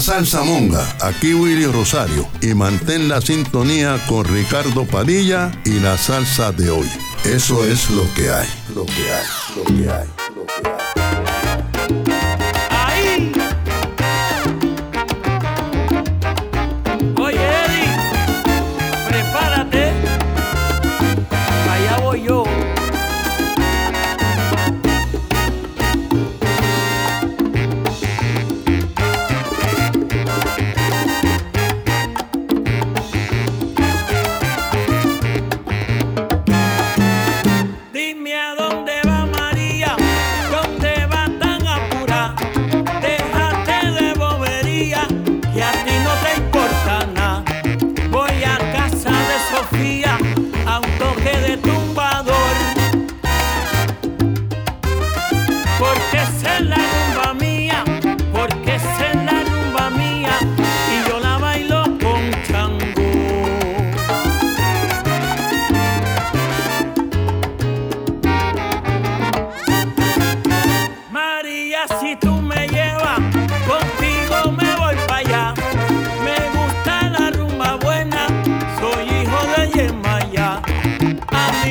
salsa 0.00 0.42
monga. 0.42 0.84
Aquí 1.00 1.34
Willy 1.34 1.66
Rosario. 1.66 2.26
Y 2.40 2.54
mantén 2.54 3.08
la 3.08 3.20
sintonía 3.20 3.98
con 4.08 4.24
Ricardo 4.24 4.84
Padilla 4.86 5.50
y 5.64 5.80
la 5.80 5.96
salsa 5.98 6.52
de 6.52 6.70
hoy. 6.70 6.90
Eso 7.24 7.64
es 7.64 7.90
lo 7.90 8.02
que 8.14 8.30
hay. 8.30 8.48
Lo 8.74 8.86
que 8.86 9.12
hay. 9.12 9.26
Lo 9.56 9.64
que 9.64 9.90
hay. 9.90 10.19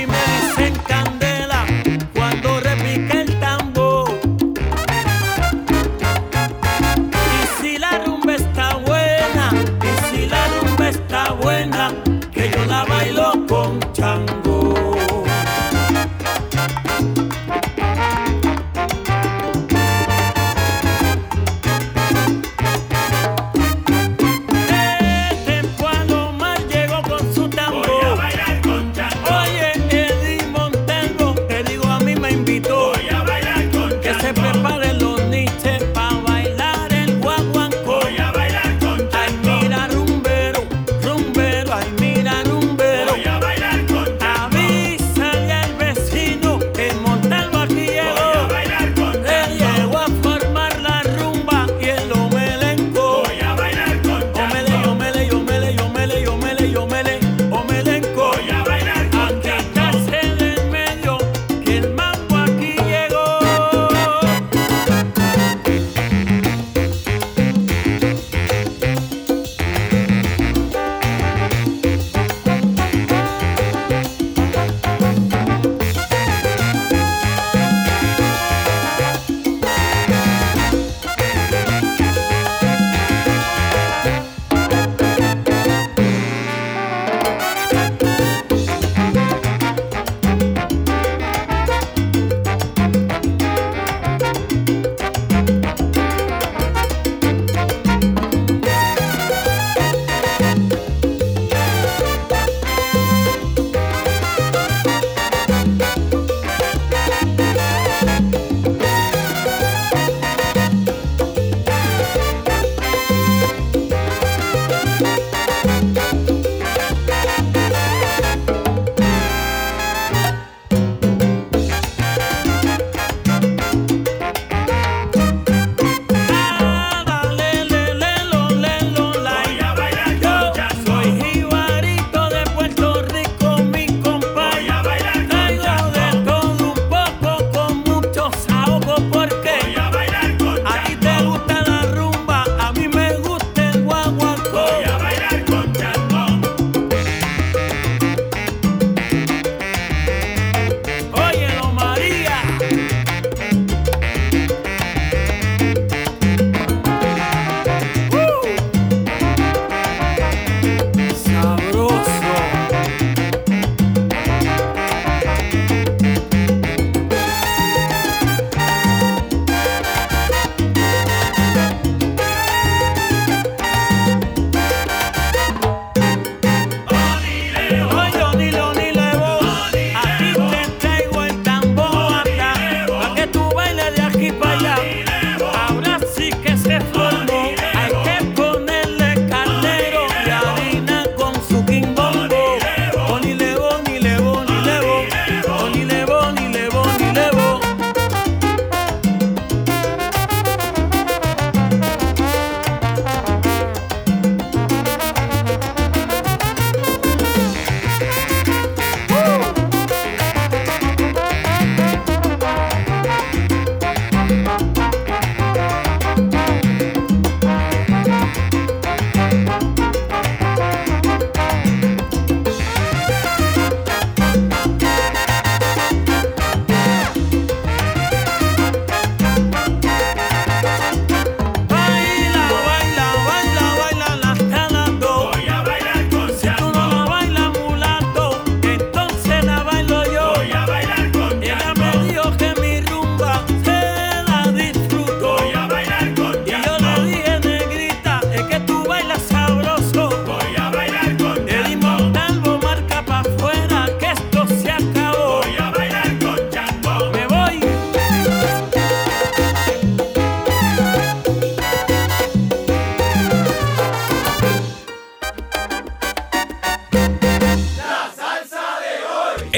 y 0.01 0.07
me 0.07 0.17
dicen 0.17 0.98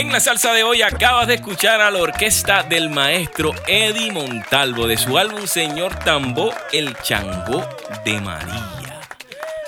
En 0.01 0.11
la 0.11 0.19
salsa 0.19 0.51
de 0.51 0.63
hoy 0.63 0.81
acabas 0.81 1.27
de 1.27 1.35
escuchar 1.35 1.79
a 1.79 1.91
la 1.91 1.99
orquesta 1.99 2.63
del 2.63 2.89
maestro 2.89 3.53
Eddie 3.67 4.11
Montalvo 4.11 4.87
de 4.87 4.97
su 4.97 5.15
álbum 5.15 5.45
Señor 5.45 5.93
Tambó, 5.93 6.51
El 6.71 6.95
Changó 7.03 7.63
de 8.03 8.19
María. 8.19 8.99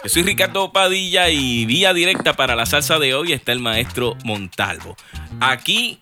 Yo 0.03 0.09
soy 0.09 0.23
Ricardo 0.23 0.73
Padilla 0.73 1.29
y 1.29 1.67
vía 1.67 1.93
directa 1.93 2.33
para 2.33 2.55
la 2.55 2.65
salsa 2.65 2.97
de 2.97 3.13
hoy 3.13 3.31
está 3.31 3.51
el 3.51 3.59
maestro 3.59 4.17
Montalvo. 4.23 4.97
Aquí 5.39 6.01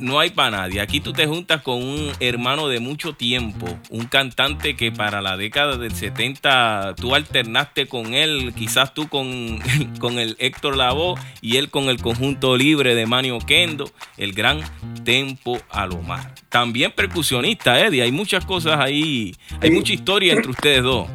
no 0.00 0.20
hay 0.20 0.30
para 0.30 0.50
nadie. 0.50 0.80
Aquí 0.80 1.00
tú 1.00 1.12
te 1.12 1.26
juntas 1.26 1.62
con 1.62 1.82
un 1.82 2.12
hermano 2.20 2.68
de 2.68 2.80
mucho 2.80 3.14
tiempo, 3.14 3.66
un 3.90 4.06
cantante 4.06 4.76
que 4.76 4.92
para 4.92 5.22
la 5.22 5.36
década 5.36 5.76
del 5.76 5.94
70 5.94 6.94
tú 6.96 7.14
alternaste 7.14 7.86
con 7.86 8.14
él, 8.14 8.52
quizás 8.56 8.94
tú 8.94 9.08
con, 9.08 9.60
con 10.00 10.18
el 10.18 10.36
Héctor 10.38 10.76
Lavoe 10.76 11.18
y 11.40 11.56
él 11.56 11.70
con 11.70 11.84
el 11.84 12.00
conjunto 12.00 12.56
libre 12.56 12.94
de 12.94 13.06
Manio 13.06 13.38
Kendo, 13.38 13.90
el 14.16 14.32
gran 14.32 14.60
Tempo 15.04 15.58
Alomar. 15.70 16.34
También 16.48 16.92
percusionista, 16.92 17.80
Eddie, 17.80 18.02
hay 18.02 18.12
muchas 18.12 18.44
cosas 18.44 18.78
ahí, 18.78 19.34
hay 19.60 19.70
mucha 19.70 19.92
historia 19.92 20.32
entre 20.32 20.50
ustedes 20.50 20.82
dos. 20.82 21.08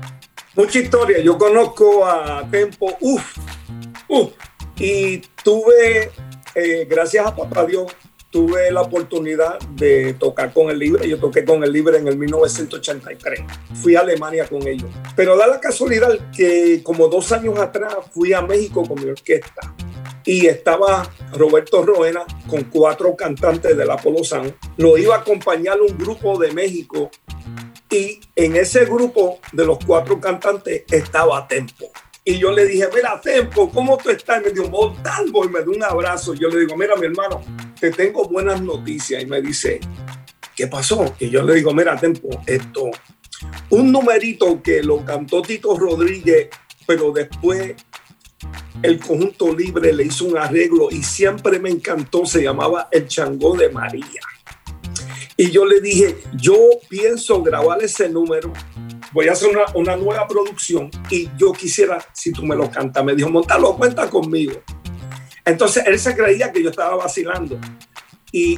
Mucha 0.55 0.79
historia, 0.79 1.19
yo 1.21 1.37
conozco 1.37 2.05
a 2.05 2.45
Tempo, 2.49 2.97
uff, 2.99 3.37
uff, 4.07 4.33
y 4.77 5.19
tuve, 5.43 6.11
eh, 6.55 6.87
gracias 6.89 7.25
a 7.25 7.35
papá 7.35 7.65
Dios, 7.65 7.85
tuve 8.31 8.71
la 8.71 8.81
oportunidad 8.81 9.59
de 9.75 10.13
tocar 10.13 10.53
con 10.53 10.71
el 10.71 10.79
Libre. 10.79 11.07
Yo 11.07 11.19
toqué 11.19 11.45
con 11.45 11.63
el 11.63 11.71
Libre 11.71 11.97
en 11.97 12.07
el 12.07 12.17
1983. 12.17 13.41
Fui 13.75 13.95
a 13.95 13.99
Alemania 13.99 14.47
con 14.47 14.65
ellos. 14.67 14.89
Pero 15.15 15.37
da 15.37 15.45
la 15.45 15.59
casualidad 15.59 16.17
que 16.35 16.81
como 16.81 17.09
dos 17.09 17.31
años 17.31 17.59
atrás 17.59 17.93
fui 18.11 18.33
a 18.33 18.41
México 18.41 18.83
con 18.87 19.03
mi 19.03 19.09
orquesta. 19.09 19.75
Y 20.23 20.47
estaba 20.47 21.09
Roberto 21.33 21.83
Roena 21.83 22.23
con 22.49 22.63
cuatro 22.65 23.15
cantantes 23.15 23.75
del 23.75 23.91
Apolo 23.91 24.23
San. 24.23 24.55
Lo 24.77 24.97
iba 24.97 25.15
a 25.15 25.19
acompañar 25.19 25.81
un 25.81 25.97
grupo 25.97 26.39
de 26.39 26.51
México. 26.53 27.11
Y 27.89 28.21
en 28.35 28.55
ese 28.55 28.85
grupo 28.85 29.39
de 29.51 29.65
los 29.65 29.77
cuatro 29.85 30.19
cantantes 30.21 30.83
estaba 30.89 31.45
Tempo. 31.47 31.91
Y 32.23 32.37
yo 32.37 32.51
le 32.51 32.65
dije, 32.65 32.87
mira, 32.93 33.19
Tempo, 33.19 33.69
¿cómo 33.71 33.97
tú 33.97 34.09
estás? 34.11 34.41
Y 34.41 34.45
me 34.45 34.51
dijo, 34.51 34.69
Montalvo, 34.69 35.45
y 35.45 35.49
me 35.49 35.63
dio 35.63 35.71
un 35.71 35.83
abrazo. 35.83 36.33
Yo 36.35 36.49
le 36.49 36.59
digo, 36.61 36.77
mira, 36.77 36.95
mi 36.95 37.07
hermano, 37.07 37.41
te 37.79 37.91
tengo 37.91 38.27
buenas 38.27 38.61
noticias. 38.61 39.23
Y 39.23 39.25
me 39.25 39.41
dice, 39.41 39.79
¿qué 40.55 40.67
pasó? 40.67 41.15
Y 41.19 41.29
yo 41.29 41.41
le 41.43 41.55
digo, 41.55 41.73
mira, 41.73 41.97
Tempo, 41.97 42.29
esto, 42.45 42.91
un 43.71 43.91
numerito 43.91 44.61
que 44.61 44.83
lo 44.83 45.03
cantó 45.03 45.41
Tito 45.41 45.75
Rodríguez, 45.75 46.49
pero 46.85 47.11
después 47.11 47.75
el 48.83 48.99
conjunto 48.99 49.55
libre 49.55 49.93
le 49.93 50.05
hizo 50.05 50.25
un 50.25 50.37
arreglo 50.37 50.89
y 50.91 51.03
siempre 51.03 51.59
me 51.59 51.69
encantó, 51.69 52.25
se 52.25 52.43
llamaba 52.43 52.87
El 52.91 53.07
Changó 53.07 53.55
de 53.55 53.69
María. 53.69 54.21
Y 55.41 55.49
yo 55.49 55.65
le 55.65 55.81
dije, 55.81 56.19
yo 56.35 56.55
pienso 56.87 57.41
grabar 57.41 57.81
ese 57.81 58.07
número, 58.07 58.53
voy 59.11 59.27
a 59.27 59.31
hacer 59.31 59.49
una, 59.49 59.65
una 59.73 59.95
nueva 59.95 60.27
producción 60.27 60.91
y 61.09 61.31
yo 61.35 61.51
quisiera, 61.51 61.97
si 62.13 62.31
tú 62.31 62.43
me 62.43 62.55
lo 62.55 62.69
cantas, 62.69 63.03
me 63.03 63.15
dijo, 63.15 63.27
montalo, 63.27 63.75
cuenta 63.75 64.07
conmigo. 64.07 64.61
Entonces 65.43 65.83
él 65.87 65.97
se 65.97 66.15
creía 66.15 66.51
que 66.51 66.61
yo 66.61 66.69
estaba 66.69 66.95
vacilando. 66.95 67.59
Y 68.31 68.55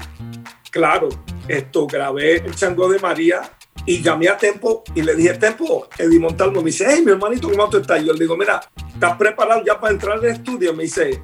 claro, 0.71 1.07
esto 1.47 1.87
grabé 1.87 2.45
el 2.45 2.53
chango 2.53 2.89
de 2.89 2.99
María 2.99 3.49
y 3.85 4.01
llamé 4.01 4.27
a 4.27 4.35
Tempo 4.35 4.83
y 4.93 5.03
le 5.03 5.15
dije, 5.15 5.35
Tempo, 5.35 5.87
Eddie 5.97 6.19
Montalvo 6.19 6.59
me 6.59 6.65
dice, 6.65 6.85
hey, 6.85 7.01
mi 7.01 7.13
hermanito, 7.13 7.49
¿cómo 7.49 7.69
tú 7.69 7.77
estás? 7.77 8.03
Yo 8.03 8.11
le 8.11 8.19
digo, 8.19 8.35
mira, 8.35 8.59
¿estás 8.93 9.15
preparado 9.15 9.63
ya 9.65 9.79
para 9.79 9.93
entrar 9.93 10.17
al 10.17 10.25
estudio? 10.25 10.73
Me 10.73 10.83
dice, 10.83 11.23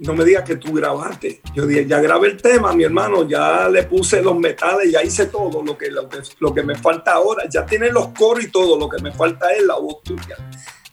no 0.00 0.14
me 0.14 0.24
digas 0.24 0.44
que 0.44 0.56
tú 0.56 0.72
grabaste. 0.72 1.42
Yo 1.54 1.66
dije, 1.66 1.86
ya 1.86 2.00
grabé 2.00 2.28
el 2.28 2.40
tema, 2.40 2.72
mi 2.72 2.84
hermano, 2.84 3.28
ya 3.28 3.68
le 3.68 3.82
puse 3.82 4.22
los 4.22 4.38
metales, 4.38 4.90
ya 4.90 5.02
hice 5.02 5.26
todo 5.26 5.62
lo 5.62 5.76
que, 5.76 5.90
lo 5.90 6.08
que, 6.08 6.18
lo 6.38 6.54
que 6.54 6.62
me 6.62 6.74
falta 6.74 7.12
ahora. 7.12 7.44
Ya 7.48 7.66
tiene 7.66 7.90
los 7.90 8.08
coros 8.08 8.44
y 8.44 8.50
todo, 8.50 8.78
lo 8.78 8.88
que 8.88 9.02
me 9.02 9.12
falta 9.12 9.52
es 9.52 9.62
la 9.64 9.76
voz 9.76 10.02
tuya. 10.02 10.36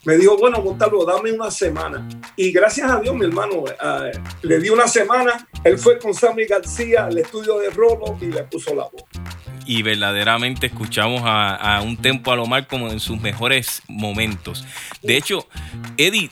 Me 0.04 0.18
dijo, 0.18 0.38
bueno, 0.38 0.62
Montalvo, 0.62 1.06
dame 1.06 1.32
una 1.32 1.50
semana. 1.52 2.08
Y 2.36 2.52
gracias 2.52 2.90
a 2.92 3.00
Dios, 3.00 3.16
mi 3.16 3.26
hermano, 3.26 3.64
eh, 3.68 4.12
le 4.42 4.60
di 4.60 4.70
una 4.70 4.88
semana. 4.88 5.48
Él 5.64 5.78
fue 5.78 6.00
con 6.00 6.14
Sammy 6.14 6.46
García 6.46 7.06
al 7.06 7.18
estudio 7.18 7.60
de 7.60 7.70
Rolo 7.70 8.18
y 8.22 8.26
le 8.26 8.44
puso 8.44 8.76
la 8.76 8.84
voz. 8.84 9.04
y 9.66 9.84
verdaderamente 9.84 10.68
escuchamos 10.68 11.24
a, 11.26 11.56
a 11.56 11.82
un 11.82 11.98
Tempo 11.98 12.32
Alomar 12.32 12.68
como 12.68 12.90
en 12.90 13.02
sus 13.02 13.20
mejores 13.20 13.82
momentos. 13.90 14.66
De 15.02 15.18
hecho, 15.18 15.46
Eddie, 15.98 16.30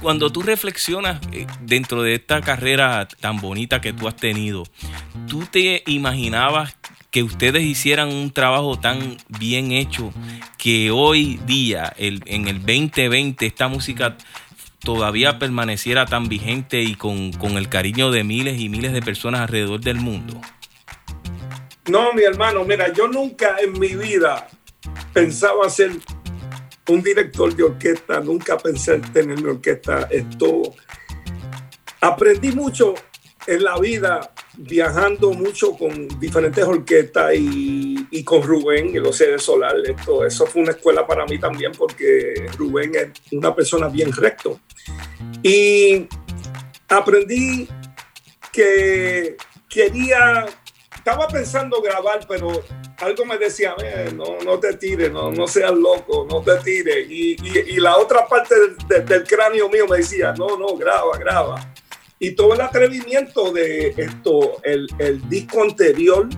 cuando 0.00 0.30
tú 0.30 0.42
reflexionas 0.42 1.20
eh, 1.32 1.46
dentro 1.62 2.02
de 2.02 2.14
esta 2.14 2.40
carrera 2.40 3.06
tan 3.20 3.40
bonita 3.40 3.80
que 3.80 3.92
tú 3.92 4.08
has 4.08 4.16
tenido, 4.16 4.64
¿tú 5.28 5.44
te 5.46 5.82
imaginabas 5.86 6.76
que 7.10 7.22
ustedes 7.22 7.62
hicieran 7.62 8.08
un 8.12 8.30
trabajo 8.30 8.78
tan 8.78 9.18
bien 9.28 9.70
hecho 9.72 10.12
que 10.58 10.90
hoy 10.90 11.38
día, 11.46 11.92
el- 11.98 12.22
en 12.26 12.48
el 12.48 12.58
2020, 12.60 13.46
esta 13.46 13.68
música 13.68 14.16
todavía 14.80 15.38
permaneciera 15.38 16.06
tan 16.06 16.28
vigente 16.28 16.82
y 16.82 16.94
con, 16.94 17.32
con 17.32 17.56
el 17.58 17.68
cariño 17.68 18.10
de 18.10 18.24
miles 18.24 18.58
y 18.60 18.68
miles 18.68 18.92
de 18.92 19.02
personas 19.02 19.42
alrededor 19.42 19.80
del 19.80 19.96
mundo? 19.96 20.40
No, 21.88 22.12
mi 22.14 22.22
hermano, 22.22 22.64
mira, 22.64 22.92
yo 22.92 23.08
nunca 23.08 23.56
en 23.62 23.78
mi 23.78 23.88
vida 23.94 24.48
pensaba 25.12 25.68
ser 25.68 25.92
un 26.88 27.02
director 27.02 27.54
de 27.54 27.62
orquesta, 27.62 28.20
nunca 28.20 28.58
pensé 28.58 28.94
en 28.94 29.12
tener 29.12 29.40
mi 29.40 29.48
orquesta. 29.50 30.08
Esto 30.10 30.62
aprendí 32.00 32.52
mucho 32.52 32.94
en 33.46 33.64
la 33.64 33.78
vida 33.78 34.32
viajando 34.56 35.32
mucho 35.32 35.72
con 35.72 36.08
diferentes 36.20 36.64
orquestas 36.64 37.34
y, 37.34 38.06
y 38.10 38.22
con 38.22 38.42
Rubén, 38.42 38.94
el 38.94 39.06
Océano 39.06 39.38
Solar. 39.38 39.74
Esto, 39.84 40.24
eso 40.24 40.46
fue 40.46 40.62
una 40.62 40.72
escuela 40.72 41.06
para 41.06 41.24
mí 41.26 41.38
también 41.38 41.72
porque 41.72 42.46
Rubén 42.58 42.92
es 42.94 43.08
una 43.32 43.54
persona 43.54 43.88
bien 43.88 44.12
recto. 44.12 44.60
Y 45.42 46.06
aprendí 46.88 47.68
que 48.52 49.36
quería, 49.68 50.46
estaba 51.04 51.26
pensando 51.26 51.82
grabar, 51.82 52.20
pero 52.28 52.62
algo 52.98 53.24
me 53.24 53.36
decía, 53.36 53.74
"Eh, 53.82 54.12
no, 54.14 54.38
no 54.44 54.60
te 54.60 54.74
tires, 54.74 55.10
no, 55.10 55.32
no 55.32 55.48
seas 55.48 55.72
loco, 55.72 56.26
no 56.30 56.40
te 56.42 56.56
tires. 56.58 57.10
Y, 57.10 57.32
y- 57.42 57.64
y 57.74 57.76
la 57.80 57.96
otra 57.96 58.26
parte 58.28 58.54
del, 58.58 58.76
del- 58.86 59.04
del 59.04 59.24
cráneo 59.24 59.68
mío 59.68 59.86
me 59.88 59.96
decía, 59.98 60.32
no, 60.38 60.56
no, 60.56 60.76
graba, 60.76 61.18
graba. 61.18 61.72
Y 62.20 62.30
todo 62.36 62.54
el 62.54 62.60
atrevimiento 62.60 63.50
de 63.52 63.88
esto, 63.96 64.58
el, 64.62 64.86
el 65.00 65.28
disco 65.28 65.62
anterior 65.62 66.28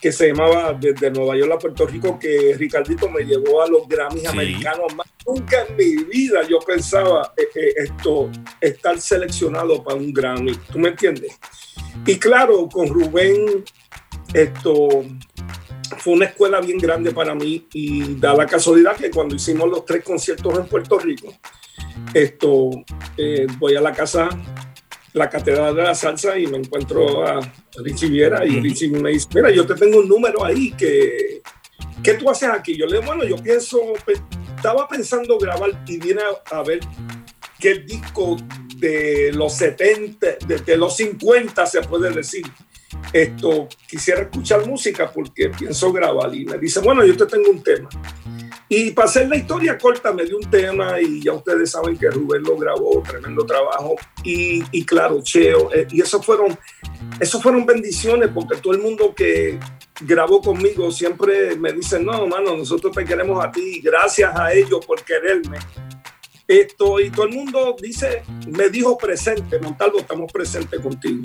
que 0.00 0.12
se 0.12 0.28
llamaba 0.28 0.72
Desde 0.74 1.10
Nueva 1.10 1.36
York 1.36 1.52
a 1.54 1.58
Puerto 1.58 1.84
Rico, 1.84 2.16
que 2.20 2.54
Ricardito 2.56 3.08
me 3.10 3.24
llevó 3.24 3.62
a 3.62 3.66
los 3.66 3.88
Grammys 3.88 4.20
Sí. 4.20 4.26
americanos. 4.28 4.94
Más 4.94 5.08
nunca 5.26 5.64
en 5.68 5.74
mi 5.76 6.04
vida 6.04 6.42
yo 6.48 6.60
pensaba 6.60 7.34
eh, 7.36 7.48
eh, 7.52 7.74
esto, 7.78 8.30
estar 8.60 9.00
seleccionado 9.00 9.82
para 9.82 9.96
un 9.96 10.12
Grammy. 10.12 10.54
¿Tú 10.72 10.78
me 10.78 10.90
entiendes? 10.90 11.36
Y 12.06 12.16
claro, 12.16 12.68
con 12.68 12.86
Rubén, 12.86 13.64
esto 14.34 14.88
fue 15.98 16.12
una 16.14 16.26
escuela 16.26 16.60
bien 16.60 16.78
grande 16.78 17.12
para 17.12 17.34
mí 17.34 17.66
y 17.72 18.14
da 18.16 18.34
la 18.34 18.46
casualidad 18.46 18.96
que 18.96 19.10
cuando 19.10 19.34
hicimos 19.34 19.68
los 19.68 19.84
tres 19.84 20.04
conciertos 20.04 20.58
en 20.58 20.66
Puerto 20.66 20.98
Rico, 20.98 21.32
esto, 22.14 22.70
eh, 23.16 23.46
voy 23.58 23.74
a 23.76 23.80
la 23.80 23.92
casa, 23.92 24.28
la 25.14 25.28
Catedral 25.28 25.74
de 25.74 25.82
la 25.82 25.94
Salsa 25.94 26.38
y 26.38 26.46
me 26.46 26.58
encuentro 26.58 27.26
a 27.26 27.40
Richie 27.82 28.08
Viera 28.08 28.44
y. 28.46 28.60
Richie 28.60 28.88
me 28.90 29.10
dice, 29.10 29.28
mira, 29.34 29.50
yo 29.50 29.66
te 29.66 29.74
tengo 29.74 29.98
un 29.98 30.08
número 30.08 30.44
ahí 30.44 30.72
que, 30.72 31.42
¿qué 32.02 32.14
tú 32.14 32.30
haces 32.30 32.50
aquí? 32.50 32.76
Yo 32.76 32.86
le 32.86 32.98
digo, 32.98 33.06
bueno, 33.06 33.24
yo 33.24 33.36
pienso, 33.36 33.78
pe- 34.06 34.20
estaba 34.56 34.86
pensando 34.86 35.38
grabar 35.38 35.82
y 35.86 35.98
viene 35.98 36.20
a, 36.52 36.56
a 36.58 36.62
ver 36.62 36.80
el 37.62 37.86
disco 37.86 38.36
de 38.76 39.32
los 39.34 39.54
70, 39.54 40.26
de, 40.46 40.58
de 40.58 40.76
los 40.76 40.96
50 40.96 41.66
se 41.66 41.80
puede 41.82 42.10
decir, 42.10 42.44
esto, 43.12 43.68
quisiera 43.88 44.22
escuchar 44.22 44.66
música 44.66 45.10
porque 45.10 45.50
pienso 45.50 45.92
grabar 45.92 46.34
y 46.34 46.44
me 46.44 46.58
dice, 46.58 46.80
bueno, 46.80 47.04
yo 47.04 47.16
te 47.16 47.26
tengo 47.26 47.50
un 47.50 47.62
tema. 47.62 47.88
Y 48.70 48.90
para 48.90 49.08
hacer 49.08 49.28
la 49.28 49.36
historia 49.36 49.78
corta 49.78 50.12
me 50.12 50.24
dio 50.24 50.36
un 50.36 50.50
tema 50.50 51.00
y 51.00 51.22
ya 51.22 51.32
ustedes 51.32 51.70
saben 51.70 51.96
que 51.96 52.10
Rubén 52.10 52.42
lo 52.42 52.56
grabó, 52.56 53.02
tremendo 53.02 53.46
trabajo. 53.46 53.96
Y, 54.22 54.62
y 54.72 54.84
claro, 54.84 55.22
Cheo, 55.22 55.72
eh, 55.72 55.86
y 55.90 56.02
eso 56.02 56.22
fueron, 56.22 56.58
eso 57.18 57.40
fueron 57.40 57.64
bendiciones 57.64 58.28
porque 58.34 58.56
todo 58.56 58.74
el 58.74 58.80
mundo 58.80 59.14
que 59.14 59.58
grabó 60.02 60.42
conmigo 60.42 60.90
siempre 60.90 61.56
me 61.56 61.72
dice, 61.72 61.98
no, 61.98 62.26
mano, 62.26 62.56
nosotros 62.56 62.94
te 62.94 63.04
queremos 63.04 63.42
a 63.42 63.50
ti, 63.50 63.80
gracias 63.80 64.36
a 64.38 64.52
ellos 64.52 64.84
por 64.84 65.02
quererme. 65.02 65.58
Esto, 66.48 66.98
y 66.98 67.10
todo 67.10 67.26
el 67.26 67.34
mundo 67.34 67.76
dice, 67.78 68.22
me 68.46 68.70
dijo 68.70 68.96
presente, 68.96 69.58
Montalvo, 69.60 69.98
estamos 69.98 70.32
presentes 70.32 70.80
contigo. 70.80 71.20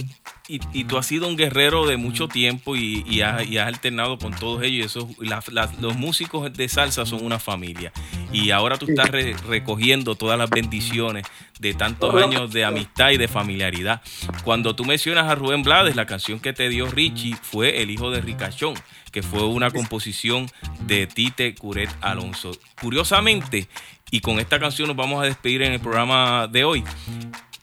Y, 0.49 0.59
y 0.73 0.83
tú 0.83 0.97
has 0.97 1.05
sido 1.05 1.29
un 1.29 1.37
guerrero 1.37 1.87
de 1.87 1.95
mucho 1.95 2.27
tiempo 2.27 2.75
y, 2.75 3.05
y 3.07 3.21
has, 3.21 3.47
y 3.47 3.57
has 3.57 3.69
alternado 3.69 4.17
con 4.17 4.33
todos 4.33 4.61
ellos. 4.63 4.73
Y 4.73 4.81
eso, 4.81 5.09
la- 5.19 5.41
la- 5.53 5.71
los 5.79 5.95
músicos 5.95 6.51
de 6.51 6.67
salsa 6.67 7.05
son 7.05 7.23
una 7.25 7.39
familia. 7.39 7.93
Y 8.33 8.51
ahora 8.51 8.77
tú 8.77 8.85
estás 8.89 9.09
re- 9.11 9.33
recogiendo 9.47 10.15
todas 10.15 10.37
las 10.37 10.49
bendiciones 10.49 11.25
de 11.57 11.73
tantos 11.73 12.13
años 12.21 12.51
de 12.51 12.65
amistad 12.65 13.11
y 13.11 13.17
de 13.17 13.29
familiaridad. 13.29 14.01
Cuando 14.43 14.75
tú 14.75 14.83
mencionas 14.83 15.31
a 15.31 15.35
Rubén 15.35 15.63
Blades, 15.63 15.95
la 15.95 16.05
canción 16.05 16.41
que 16.41 16.51
te 16.51 16.67
dio 16.67 16.87
Richie 16.87 17.37
fue 17.41 17.81
El 17.81 17.91
hijo 17.91 18.11
de 18.11 18.19
Ricachón, 18.19 18.73
que 19.13 19.23
fue 19.23 19.45
una 19.45 19.71
composición 19.71 20.49
de 20.85 21.07
Tite 21.07 21.55
Curet 21.55 21.89
Alonso. 22.01 22.51
Curiosamente, 22.81 23.69
y 24.13 24.21
con 24.21 24.39
esta 24.39 24.59
canción 24.59 24.87
nos 24.87 24.95
vamos 24.95 25.23
a 25.23 25.25
despedir 25.25 25.63
en 25.63 25.73
el 25.73 25.79
programa 25.79 26.47
de 26.47 26.63
hoy 26.63 26.83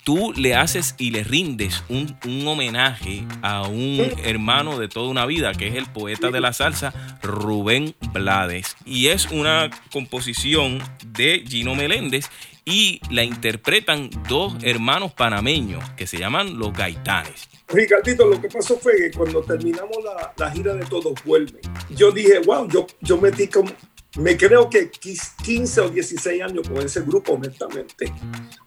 tú 0.03 0.33
le 0.35 0.57
haces 0.57 0.97
y 0.99 1.11
le 1.11 1.23
rindes 1.23 1.85
un, 1.89 2.17
un 2.27 2.49
homenaje 2.49 3.25
a 3.43 3.69
un 3.69 4.13
hermano 4.25 4.77
de 4.77 4.89
toda 4.89 5.09
una 5.09 5.25
vida, 5.25 5.53
que 5.53 5.69
es 5.69 5.77
el 5.77 5.87
poeta 5.87 6.33
de 6.33 6.41
la 6.41 6.53
salsa, 6.53 6.93
Rubén 7.23 7.95
Blades. 8.13 8.77
Y 8.85 9.07
es 9.09 9.31
una 9.31 9.71
composición 9.93 10.83
de 11.07 11.45
Gino 11.47 11.77
Meléndez 11.77 12.29
y 12.65 13.01
la 13.11 13.23
interpretan 13.23 14.11
dos 14.29 14.57
hermanos 14.63 15.13
panameños 15.13 15.89
que 15.91 16.09
se 16.09 16.19
llaman 16.19 16.59
los 16.59 16.73
Gaitanes. 16.73 17.49
Ricardito, 17.69 18.27
lo 18.27 18.41
que 18.41 18.49
pasó 18.49 18.77
fue 18.77 18.97
que 18.97 19.17
cuando 19.17 19.43
terminamos 19.43 19.97
la, 20.05 20.33
la 20.37 20.51
gira 20.51 20.75
de 20.75 20.85
Todos 20.87 21.15
Vuelven, 21.25 21.61
yo 21.91 22.11
dije, 22.11 22.41
wow, 22.41 22.69
yo, 22.69 22.85
yo 23.01 23.17
metí 23.17 23.47
como 23.47 23.71
me 24.19 24.37
creo 24.37 24.69
que 24.69 24.91
15 24.91 25.81
o 25.81 25.89
16 25.89 26.43
años 26.43 26.69
con 26.69 26.79
ese 26.79 27.01
grupo, 27.03 27.35
honestamente. 27.35 28.13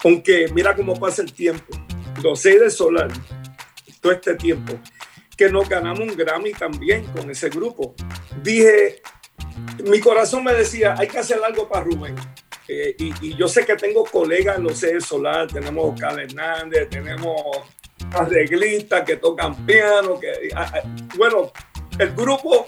Aunque 0.03 0.47
mira 0.53 0.75
cómo 0.75 0.97
pasa 0.99 1.21
el 1.21 1.33
tiempo. 1.33 1.77
Los 2.21 2.39
seis 2.39 2.59
de 2.59 2.69
Solar, 2.69 3.11
todo 3.99 4.13
este 4.13 4.35
tiempo, 4.35 4.79
que 5.35 5.49
nos 5.49 5.67
ganamos 5.67 5.99
un 5.99 6.15
Grammy 6.15 6.53
también 6.53 7.05
con 7.05 7.29
ese 7.29 7.49
grupo. 7.49 7.95
Dije, 8.41 9.01
mi 9.83 9.99
corazón 9.99 10.43
me 10.43 10.53
decía, 10.53 10.95
hay 10.97 11.07
que 11.07 11.19
hacer 11.19 11.39
algo 11.43 11.67
para 11.67 11.83
Rubén. 11.83 12.15
Eh, 12.67 12.95
y, 12.97 13.35
yo 13.35 13.47
sé 13.49 13.65
que 13.65 13.75
tengo 13.75 14.05
colegas 14.05 14.57
en 14.57 14.63
los 14.63 14.77
seis 14.77 14.93
de 14.93 15.01
Solar, 15.01 15.47
tenemos 15.47 15.93
Oscar 15.93 16.19
Hernández, 16.19 16.89
tenemos 16.89 17.41
arreglistas 18.13 19.03
que 19.03 19.17
tocan 19.17 19.65
piano, 19.65 20.19
que, 20.19 20.49
bueno, 21.17 21.51
el 21.99 22.13
grupo 22.13 22.67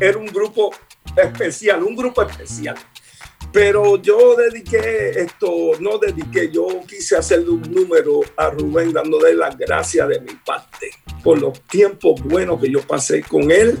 era 0.00 0.16
un 0.16 0.26
grupo 0.26 0.70
especial, 1.16 1.82
un 1.82 1.96
grupo 1.96 2.22
especial. 2.22 2.76
Pero 3.52 3.96
yo 3.96 4.36
dediqué 4.36 5.10
esto, 5.20 5.72
no 5.80 5.98
dediqué, 5.98 6.50
yo 6.50 6.66
quise 6.86 7.16
hacerle 7.16 7.50
un 7.50 7.62
número 7.62 8.20
a 8.36 8.50
Rubén 8.50 8.92
dándole 8.92 9.34
las 9.34 9.56
gracias 9.56 10.08
de 10.08 10.20
mi 10.20 10.34
parte 10.44 10.90
por 11.22 11.40
los 11.40 11.60
tiempos 11.62 12.20
buenos 12.22 12.60
que 12.60 12.70
yo 12.70 12.82
pasé 12.82 13.22
con 13.22 13.50
él 13.50 13.78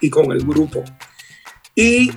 y 0.00 0.08
con 0.08 0.32
el 0.32 0.44
grupo. 0.44 0.82
Y 1.74 2.10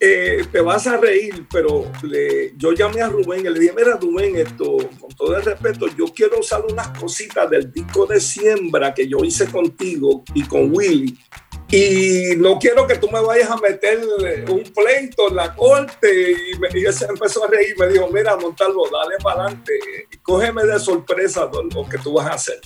eh, 0.00 0.44
te 0.50 0.60
vas 0.60 0.86
a 0.86 0.96
reír, 0.96 1.46
pero 1.50 1.90
le, 2.02 2.54
yo 2.56 2.72
llamé 2.72 3.00
a 3.02 3.08
Rubén 3.08 3.40
y 3.40 3.50
le 3.50 3.60
dije, 3.60 3.74
mira 3.76 3.96
Rubén, 3.96 4.36
esto, 4.36 4.76
con 5.00 5.10
todo 5.16 5.36
el 5.36 5.42
respeto, 5.42 5.86
yo 5.96 6.06
quiero 6.06 6.40
usar 6.40 6.64
unas 6.70 6.88
cositas 6.98 7.48
del 7.48 7.72
disco 7.72 8.06
de 8.06 8.20
siembra 8.20 8.92
que 8.92 9.08
yo 9.08 9.18
hice 9.24 9.46
contigo 9.46 10.24
y 10.34 10.42
con 10.42 10.74
Willy 10.74 11.18
y 11.68 12.36
no 12.36 12.58
quiero 12.58 12.86
que 12.86 12.96
tú 12.96 13.10
me 13.10 13.20
vayas 13.20 13.50
a 13.50 13.56
meter 13.56 13.98
un 14.48 14.62
pleito 14.62 15.28
en 15.28 15.36
la 15.36 15.54
corte. 15.54 16.32
Y, 16.32 16.58
me, 16.58 16.68
y 16.68 16.92
se 16.92 17.06
empezó 17.06 17.44
a 17.44 17.48
reír 17.48 17.76
me 17.78 17.88
dijo, 17.88 18.08
mira, 18.12 18.36
Montalvo, 18.36 18.88
dale 18.88 19.16
para 19.22 19.42
adelante, 19.42 19.72
cógeme 20.22 20.64
de 20.64 20.78
sorpresa 20.78 21.50
lo 21.74 21.88
que 21.88 21.98
tú 21.98 22.14
vas 22.14 22.26
a 22.26 22.34
hacer. 22.34 22.60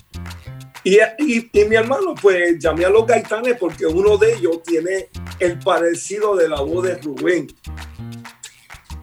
Y, 0.83 0.97
y, 1.19 1.49
y, 1.51 1.65
mi 1.65 1.75
hermano, 1.75 2.15
pues 2.19 2.57
llamé 2.59 2.85
a 2.85 2.89
los 2.89 3.05
gaitanes 3.05 3.57
porque 3.59 3.85
uno 3.85 4.17
de 4.17 4.33
ellos 4.33 4.61
tiene 4.63 5.09
el 5.39 5.59
parecido 5.59 6.35
de 6.35 6.49
la 6.49 6.61
voz 6.61 6.85
de 6.85 6.95
Rubén. 6.97 7.47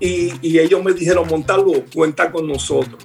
Y, 0.01 0.33
y 0.43 0.59
ellos 0.59 0.83
me 0.83 0.93
dijeron, 0.93 1.27
Montalvo, 1.29 1.85
cuenta 1.93 2.31
con 2.31 2.47
nosotros. 2.47 3.05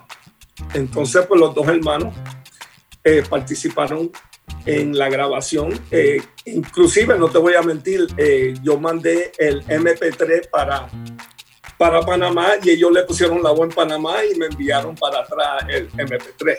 Entonces, 0.74 1.26
pues 1.28 1.39
los 1.39 1.54
dos 1.54 1.68
hermanos 1.68 2.16
eh, 3.04 3.24
participaron 3.28 4.12
en 4.66 4.98
la 4.98 5.10
grabación. 5.10 5.80
Eh, 5.91 6.22
inclusive, 6.46 7.18
no 7.18 7.30
te 7.30 7.38
voy 7.38 7.56
a 7.56 7.62
mentir, 7.62 8.08
eh, 8.18 8.54
yo 8.64 8.80
mandé 8.80 9.32
el 9.38 9.64
MP3 9.66 10.50
para, 10.50 10.89
para 11.78 12.02
Panamá 12.02 12.52
y 12.64 12.72
ellos 12.72 12.91
le 12.91 13.04
pusieron 13.04 13.41
la 13.44 13.52
voz 13.52 13.70
en 13.70 13.76
Panamá 13.76 14.18
y 14.26 14.38
me 14.38 14.48
enviaron 14.48 14.96
para 14.96 15.20
atrás 15.20 15.66
el 15.70 15.91
MP3. 15.91 16.58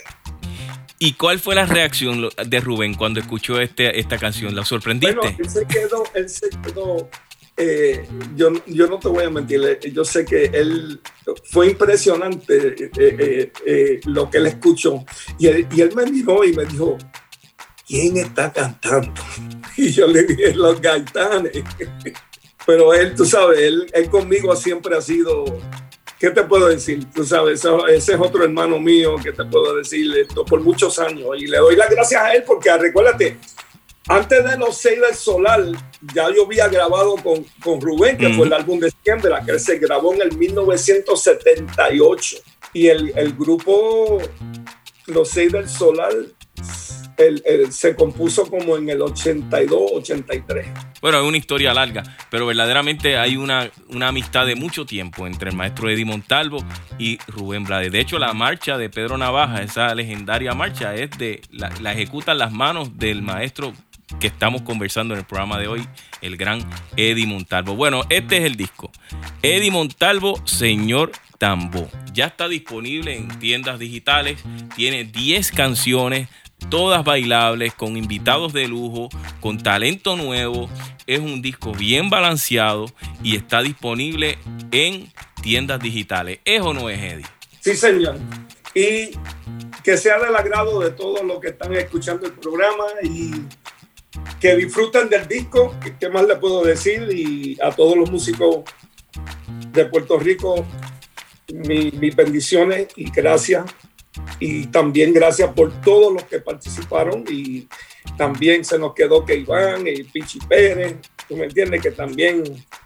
¿Y 0.98 1.14
cuál 1.14 1.38
fue 1.38 1.54
la 1.54 1.66
reacción 1.66 2.28
de 2.46 2.60
Rubén 2.60 2.94
cuando 2.94 3.20
escuchó 3.20 3.60
este, 3.60 3.98
esta 3.98 4.16
canción? 4.16 4.54
¿La 4.54 4.64
sorprendiste? 4.64 5.16
Bueno, 5.16 5.36
él 5.38 5.50
se 5.50 5.66
quedó, 5.66 6.04
él 6.14 6.28
se 6.28 6.48
quedó 6.48 7.10
eh, 7.56 8.04
yo, 8.34 8.50
yo 8.66 8.88
no 8.88 8.98
te 8.98 9.08
voy 9.08 9.24
a 9.24 9.30
mentir, 9.30 9.78
yo 9.92 10.04
sé 10.04 10.24
que 10.24 10.46
él 10.46 11.00
fue 11.44 11.70
impresionante 11.70 12.74
eh, 12.74 12.90
eh, 12.98 13.52
eh, 13.64 14.00
lo 14.06 14.28
que 14.28 14.38
él 14.38 14.46
escuchó. 14.46 15.04
Y 15.38 15.46
él, 15.46 15.68
y 15.72 15.80
él 15.80 15.94
me 15.94 16.04
miró 16.06 16.44
y 16.44 16.52
me 16.52 16.64
dijo, 16.64 16.98
¿quién 17.94 18.16
está 18.16 18.52
cantando? 18.52 19.12
Y 19.76 19.90
yo 19.90 20.06
le 20.06 20.22
dije, 20.22 20.54
los 20.54 20.80
gaitanes. 20.80 21.52
Pero 22.66 22.94
él, 22.94 23.12
tú 23.16 23.24
sabes, 23.24 23.58
él, 23.58 23.90
él 23.92 24.08
conmigo 24.08 24.54
siempre 24.54 24.96
ha 24.96 25.02
sido, 25.02 25.44
¿qué 26.20 26.30
te 26.30 26.44
puedo 26.44 26.68
decir? 26.68 27.04
Tú 27.12 27.24
sabes, 27.24 27.64
ese 27.88 28.14
es 28.14 28.20
otro 28.20 28.44
hermano 28.44 28.78
mío 28.78 29.16
que 29.16 29.32
te 29.32 29.44
puedo 29.44 29.74
decir 29.74 30.16
esto 30.16 30.44
por 30.44 30.60
muchos 30.60 30.96
años. 31.00 31.26
Y 31.36 31.48
le 31.48 31.58
doy 31.58 31.74
las 31.74 31.90
gracias 31.90 32.22
a 32.22 32.34
él 32.34 32.44
porque 32.46 32.74
recuérdate, 32.76 33.36
antes 34.06 34.44
de 34.44 34.56
los 34.58 34.76
seis 34.76 35.00
del 35.00 35.14
solar, 35.14 35.64
ya 36.14 36.32
yo 36.32 36.44
había 36.44 36.68
grabado 36.68 37.16
con, 37.16 37.44
con 37.60 37.80
Rubén, 37.80 38.16
que 38.16 38.32
fue 38.32 38.46
el 38.46 38.52
álbum 38.52 38.78
de 38.78 38.92
Siembra, 39.02 39.44
que 39.44 39.58
se 39.58 39.78
grabó 39.78 40.14
en 40.14 40.22
el 40.22 40.36
1978. 40.38 42.36
Y 42.72 42.86
el, 42.86 43.12
el 43.16 43.34
grupo 43.34 44.18
Los 45.06 45.30
seis 45.30 45.50
del 45.50 45.68
solar 45.68 46.12
se 47.70 47.94
compuso 47.94 48.48
como 48.48 48.76
en 48.76 48.88
el 48.88 49.02
82, 49.02 49.92
83. 49.94 50.66
Bueno, 51.00 51.20
es 51.20 51.24
una 51.24 51.36
historia 51.36 51.74
larga, 51.74 52.02
pero 52.30 52.46
verdaderamente 52.46 53.16
hay 53.16 53.36
una, 53.36 53.70
una 53.88 54.08
amistad 54.08 54.46
de 54.46 54.54
mucho 54.54 54.86
tiempo 54.86 55.26
entre 55.26 55.50
el 55.50 55.56
maestro 55.56 55.90
Eddie 55.90 56.04
Montalvo 56.04 56.58
y 56.98 57.18
Rubén 57.28 57.64
Blades. 57.64 57.92
De 57.92 58.00
hecho, 58.00 58.18
la 58.18 58.32
marcha 58.32 58.78
de 58.78 58.90
Pedro 58.90 59.18
Navaja, 59.18 59.62
esa 59.62 59.94
legendaria 59.94 60.54
marcha, 60.54 60.94
es 60.94 61.10
de 61.18 61.42
la, 61.50 61.70
la 61.80 61.92
ejecutan 61.92 62.38
las 62.38 62.52
manos 62.52 62.98
del 62.98 63.22
maestro 63.22 63.72
que 64.20 64.26
estamos 64.26 64.62
conversando 64.62 65.14
en 65.14 65.20
el 65.20 65.26
programa 65.26 65.58
de 65.58 65.68
hoy, 65.68 65.86
el 66.20 66.36
gran 66.36 66.60
Eddie 66.96 67.26
Montalvo. 67.26 67.74
Bueno, 67.74 68.02
este 68.08 68.38
es 68.38 68.44
el 68.44 68.56
disco. 68.56 68.90
Eddie 69.42 69.70
Montalvo, 69.70 70.40
Señor 70.46 71.12
Tambo. 71.38 71.88
Ya 72.12 72.26
está 72.26 72.48
disponible 72.48 73.16
en 73.16 73.28
tiendas 73.38 73.78
digitales. 73.78 74.42
Tiene 74.76 75.04
10 75.04 75.50
canciones 75.52 76.28
todas 76.70 77.04
bailables, 77.04 77.74
con 77.74 77.96
invitados 77.96 78.52
de 78.52 78.68
lujo, 78.68 79.08
con 79.40 79.62
talento 79.62 80.16
nuevo. 80.16 80.68
Es 81.06 81.20
un 81.20 81.42
disco 81.42 81.72
bien 81.72 82.10
balanceado 82.10 82.86
y 83.22 83.36
está 83.36 83.62
disponible 83.62 84.38
en 84.72 85.12
tiendas 85.42 85.80
digitales. 85.80 86.40
¿Es 86.44 86.60
o 86.62 86.72
no 86.72 86.88
es, 86.88 86.98
Eddie? 86.98 87.26
Sí, 87.60 87.76
señor. 87.76 88.16
Y 88.74 89.10
que 89.82 89.96
sea 89.96 90.18
del 90.18 90.34
agrado 90.34 90.80
de 90.80 90.90
todos 90.90 91.22
los 91.24 91.40
que 91.40 91.48
están 91.48 91.74
escuchando 91.74 92.26
el 92.26 92.32
programa 92.32 92.84
y 93.02 93.32
que 94.40 94.56
disfruten 94.56 95.08
del 95.08 95.28
disco. 95.28 95.74
¿Qué 96.00 96.08
más 96.08 96.26
le 96.26 96.36
puedo 96.36 96.64
decir? 96.64 97.08
Y 97.12 97.58
a 97.62 97.70
todos 97.70 97.96
los 97.96 98.10
músicos 98.10 98.64
de 99.72 99.84
Puerto 99.86 100.18
Rico, 100.18 100.66
mis 101.52 101.94
mi 101.94 102.10
bendiciones 102.10 102.88
y 102.96 103.10
gracias 103.10 103.64
y 104.38 104.66
también 104.66 105.12
gracias 105.12 105.52
por 105.52 105.72
todos 105.80 106.12
los 106.12 106.24
que 106.24 106.40
participaron 106.40 107.24
y 107.28 107.68
también 108.16 108.64
se 108.64 108.78
nos 108.78 108.94
quedó 108.94 109.24
que 109.24 109.36
Iván 109.36 109.86
y 109.86 110.04
Pichi 110.04 110.38
Pérez, 110.40 110.96
tú 111.28 111.36
me 111.36 111.44
entiendes, 111.44 111.82
que 111.82 111.90
también 111.90 112.44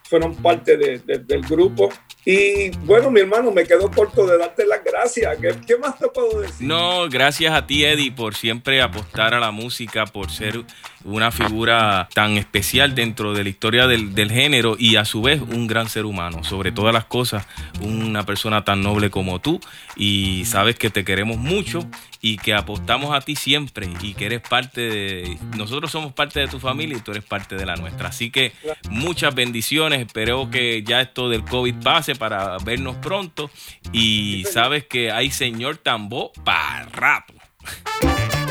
fueron 0.09 0.35
parte 0.37 0.77
de, 0.77 0.99
de, 0.99 1.19
del 1.19 1.43
grupo. 1.43 1.91
Y 2.25 2.71
bueno, 2.85 3.11
mi 3.11 3.21
hermano, 3.21 3.51
me 3.51 3.65
quedo 3.65 3.91
corto 3.91 4.27
de 4.27 4.37
darte 4.37 4.67
las 4.67 4.85
gracias. 4.85 5.39
¿Qué, 5.39 5.55
¿Qué, 5.67 5.77
más 5.79 5.99
te 5.99 6.09
puedo 6.09 6.41
decir? 6.41 6.67
No, 6.67 7.09
gracias 7.09 7.55
a 7.55 7.67
ti, 7.67 7.85
Eddie, 7.85 8.13
por 8.13 8.35
siempre 8.35 8.83
apostar 8.83 9.33
a 9.33 9.41
la 9.41 9.51
música, 9.51 10.05
por 10.05 10.31
ser 10.31 10.63
una 11.05 11.31
figura 11.31 12.09
tan 12.13 12.37
especial 12.37 12.95
dentro 12.95 13.33
de 13.33 13.45
la 13.45 13.49
historia 13.49 13.87
del, 13.87 14.15
del, 14.15 14.31
género 14.31 14.77
y 14.79 14.97
a 14.97 15.07
su 15.07 15.23
vez 15.23 15.41
un 15.41 15.67
gran 15.67 15.89
ser 15.89 16.05
humano. 16.05 16.45
Sobre 16.45 16.71
todas 16.71 16.93
las 16.93 17.07
cosas, 17.07 17.47
una 17.81 18.27
persona 18.27 18.63
tan 18.63 18.83
noble 18.83 19.09
como 19.09 19.41
tú. 19.41 19.61
Y 19.97 20.45
sabes 20.45 20.77
que 20.77 20.91
te 20.91 21.05
queremos 21.05 21.39
mucho 21.39 21.89
y 22.21 22.37
que 22.37 22.53
apostamos 22.53 23.15
a 23.15 23.21
ti 23.21 23.37
siempre 23.37 23.89
y 24.03 24.15
que 24.15 24.27
eres 24.27 24.41
parte 24.43 24.81
de... 24.83 25.39
Nosotros 25.57 25.91
somos 25.91 26.13
parte 26.13 26.41
de 26.41 26.49
tu 26.49 26.59
familia 26.59 26.99
y 26.99 27.01
tú 27.01 27.13
eres 27.13 27.25
parte 27.25 27.57
de 27.57 27.65
la 27.65 27.77
nuestra. 27.77 28.09
Así 28.09 28.31
que 28.31 28.53
muchas 28.91 29.35
bendiciones. 29.35 29.98
Espero 29.99 30.51
que 30.51 30.83
ya 30.83 31.01
esto 31.01 31.29
del 31.29 31.45
COVID 31.45 31.75
pase 31.83 32.15
para 32.15 32.57
vernos 32.59 32.97
pronto. 32.97 33.51
Y 33.93 34.45
sabes 34.51 34.85
que 34.85 35.11
hay 35.13 35.31
señor 35.31 35.79
Tambo 35.79 36.33
para 36.45 36.85
rato. 36.87 37.35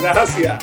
Gracias. 0.02 0.60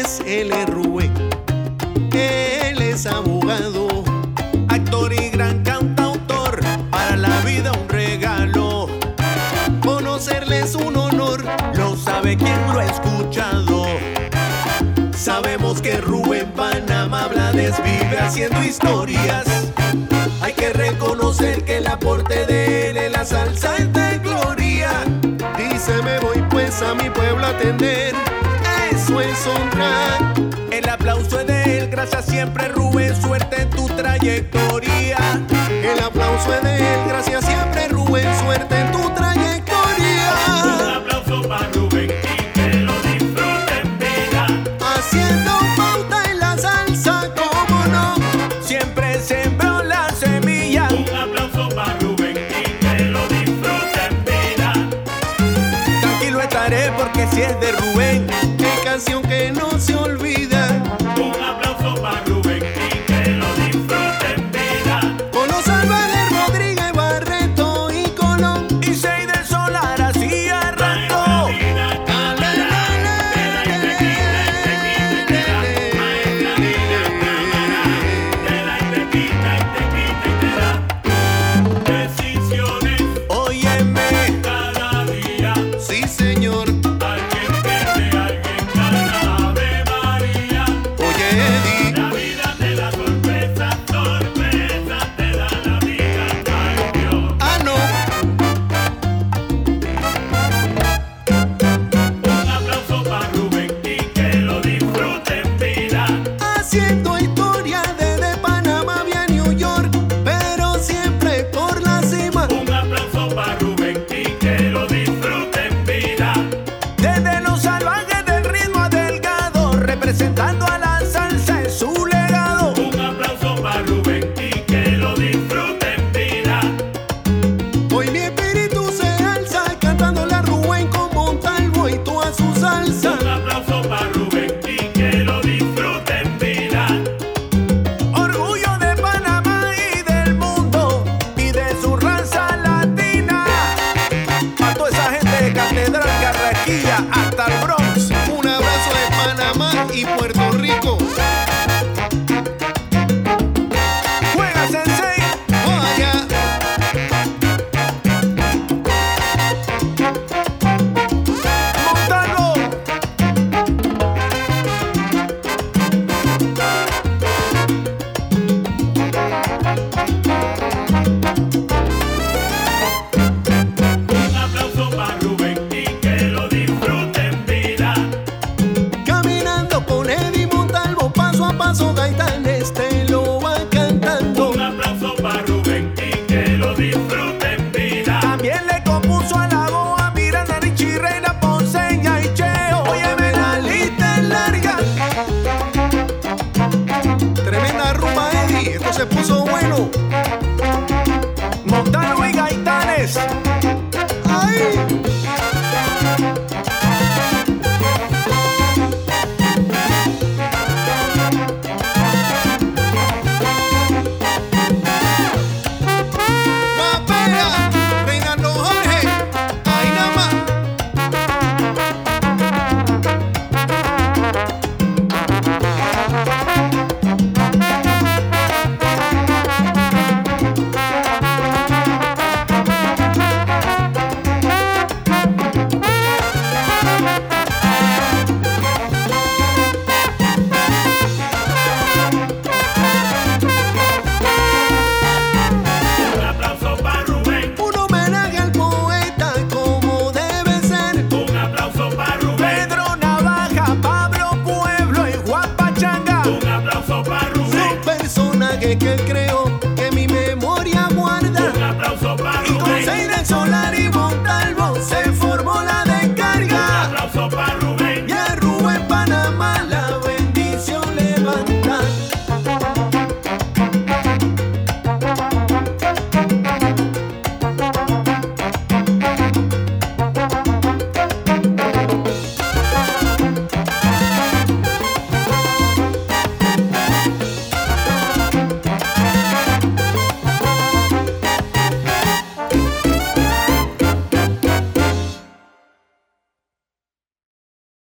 Es 0.00 0.22
Rubén, 0.66 1.12
él 2.14 2.80
es 2.80 3.04
abogado, 3.04 4.02
actor 4.70 5.12
y 5.12 5.28
gran 5.28 5.62
cantautor, 5.62 6.60
para 6.90 7.18
la 7.18 7.38
vida 7.42 7.70
un 7.72 7.86
regalo. 7.86 8.88
Conocerle 9.82 10.60
es 10.60 10.74
un 10.74 10.96
honor, 10.96 11.44
lo 11.74 11.98
sabe 11.98 12.38
quien 12.38 12.72
lo 12.72 12.78
ha 12.78 12.86
escuchado. 12.86 13.84
Sabemos 15.14 15.82
que 15.82 15.98
Rubén 15.98 16.50
Panamá 16.52 17.28
Blades 17.28 17.76
vive 17.84 18.18
haciendo 18.18 18.62
historias. 18.62 19.44
Hay 20.40 20.54
que 20.54 20.72
reconocer 20.72 21.62
que 21.66 21.76
el 21.76 21.86
aporte 21.86 22.46
de 22.46 22.88
él 22.88 22.96
en 22.96 23.12
la 23.12 23.26
salsa 23.26 23.76
es 23.76 23.92
de 23.92 24.18
gloria. 24.20 24.92
Dice 25.58 26.02
me 26.02 26.18
voy 26.20 26.42
pues 26.48 26.80
a 26.80 26.94
mi 26.94 27.10
pueblo 27.10 27.44
a 27.44 27.50
atender. 27.50 28.14
Es 28.14 28.29
el 30.72 30.88
aplauso 30.88 31.38
es 31.38 31.46
de 31.46 31.78
él, 31.78 31.88
gracias 31.88 32.26
siempre 32.26 32.66
Rubén, 32.68 33.14
suerte 33.14 33.62
en 33.62 33.70
tu 33.70 33.86
trayectoria. 33.86 35.18
El 35.84 36.00
aplauso 36.00 36.52
es 36.52 36.62
de 36.64 36.76
él, 36.76 37.00
gracias 37.06 37.44